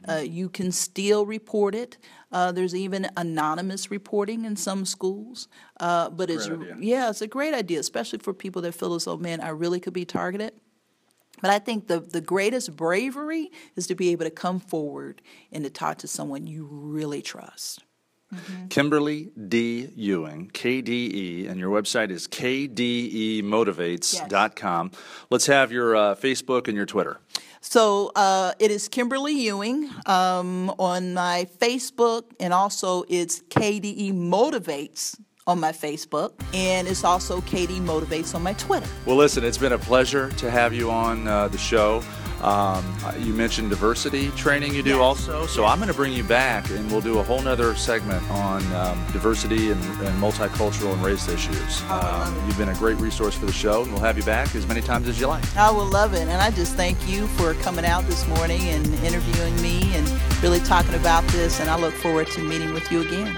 Uh, 0.07 0.23
you 0.25 0.49
can 0.49 0.71
still 0.71 1.25
report 1.25 1.75
it. 1.75 1.97
Uh, 2.31 2.51
there's 2.51 2.73
even 2.73 3.07
anonymous 3.17 3.91
reporting 3.91 4.45
in 4.45 4.55
some 4.55 4.85
schools. 4.85 5.47
Uh, 5.79 6.09
but 6.09 6.29
it's 6.29 6.49
idea. 6.49 6.77
yeah, 6.79 7.09
it's 7.09 7.21
a 7.21 7.27
great 7.27 7.53
idea, 7.53 7.79
especially 7.79 8.19
for 8.19 8.33
people 8.33 8.61
that 8.61 8.73
feel 8.73 8.95
as 8.95 9.05
though, 9.05 9.17
man, 9.17 9.41
I 9.41 9.49
really 9.49 9.79
could 9.79 9.93
be 9.93 10.05
targeted. 10.05 10.53
But 11.41 11.49
I 11.49 11.59
think 11.59 11.87
the, 11.87 11.99
the 11.99 12.21
greatest 12.21 12.75
bravery 12.75 13.51
is 13.75 13.87
to 13.87 13.95
be 13.95 14.09
able 14.09 14.25
to 14.25 14.31
come 14.31 14.59
forward 14.59 15.21
and 15.51 15.63
to 15.63 15.69
talk 15.69 15.97
to 15.99 16.07
someone 16.07 16.47
you 16.47 16.67
really 16.69 17.21
trust. 17.21 17.83
Kimberly 18.69 19.31
D. 19.47 19.89
Ewing, 19.93 20.49
KDE, 20.53 21.49
and 21.49 21.59
your 21.59 21.69
website 21.69 22.11
is 22.11 22.29
kdemotivates.com. 22.29 24.91
Let's 25.29 25.47
have 25.47 25.73
your 25.73 25.95
uh, 25.95 26.15
Facebook 26.15 26.69
and 26.69 26.77
your 26.77 26.85
Twitter. 26.85 27.19
So 27.59 28.13
uh, 28.15 28.53
it 28.57 28.71
is 28.71 28.87
Kimberly 28.87 29.33
Ewing 29.33 29.89
um, 30.05 30.69
on 30.79 31.13
my 31.13 31.45
Facebook, 31.59 32.23
and 32.39 32.53
also 32.53 33.03
it's 33.09 33.41
KDE 33.41 34.13
Motivates 34.13 35.19
on 35.47 35.59
my 35.59 35.71
Facebook, 35.71 36.33
and 36.53 36.87
it's 36.87 37.03
also 37.03 37.41
KDE 37.41 37.81
Motivates 37.81 38.35
on 38.35 38.43
my 38.43 38.53
Twitter. 38.53 38.87
Well, 39.05 39.15
listen, 39.15 39.43
it's 39.43 39.57
been 39.57 39.73
a 39.73 39.77
pleasure 39.77 40.29
to 40.33 40.51
have 40.51 40.73
you 40.73 40.91
on 40.91 41.27
uh, 41.27 41.47
the 41.47 41.57
show. 41.57 42.03
Um, 42.41 42.83
you 43.19 43.33
mentioned 43.33 43.69
diversity 43.69 44.29
training 44.31 44.73
you 44.73 44.81
do 44.81 44.91
Yes. 44.91 44.99
also, 44.99 45.45
so 45.45 45.63
I'm 45.63 45.77
going 45.77 45.89
to 45.89 45.93
bring 45.93 46.11
you 46.11 46.23
back 46.23 46.67
and 46.71 46.89
we'll 46.91 46.99
do 47.01 47.19
a 47.19 47.23
whole 47.23 47.39
nother 47.39 47.75
segment 47.75 48.27
on 48.31 48.65
um, 48.73 49.05
diversity 49.13 49.69
and, 49.69 49.79
and 49.83 50.19
multicultural 50.19 50.91
and 50.93 51.03
race 51.03 51.27
issues. 51.27 51.83
Um, 51.83 52.35
you've 52.47 52.57
been 52.57 52.69
a 52.69 52.73
great 52.75 52.97
resource 52.97 53.35
for 53.35 53.45
the 53.45 53.51
show, 53.51 53.83
and 53.83 53.91
we'll 53.91 54.01
have 54.01 54.17
you 54.17 54.23
back 54.23 54.55
as 54.55 54.65
many 54.65 54.81
times 54.81 55.07
as 55.07 55.19
you 55.19 55.27
like. 55.27 55.55
I 55.55 55.69
will 55.69 55.85
love 55.85 56.15
it. 56.15 56.21
And 56.21 56.41
I 56.41 56.49
just 56.49 56.75
thank 56.75 57.07
you 57.07 57.27
for 57.27 57.53
coming 57.55 57.85
out 57.85 58.05
this 58.05 58.27
morning 58.27 58.61
and 58.69 58.87
interviewing 59.03 59.55
me 59.61 59.93
and 59.95 60.09
really 60.41 60.59
talking 60.61 60.95
about 60.95 61.23
this. 61.27 61.59
And 61.59 61.69
I 61.69 61.79
look 61.79 61.93
forward 61.93 62.25
to 62.31 62.41
meeting 62.41 62.73
with 62.73 62.91
you 62.91 63.01
again. 63.01 63.37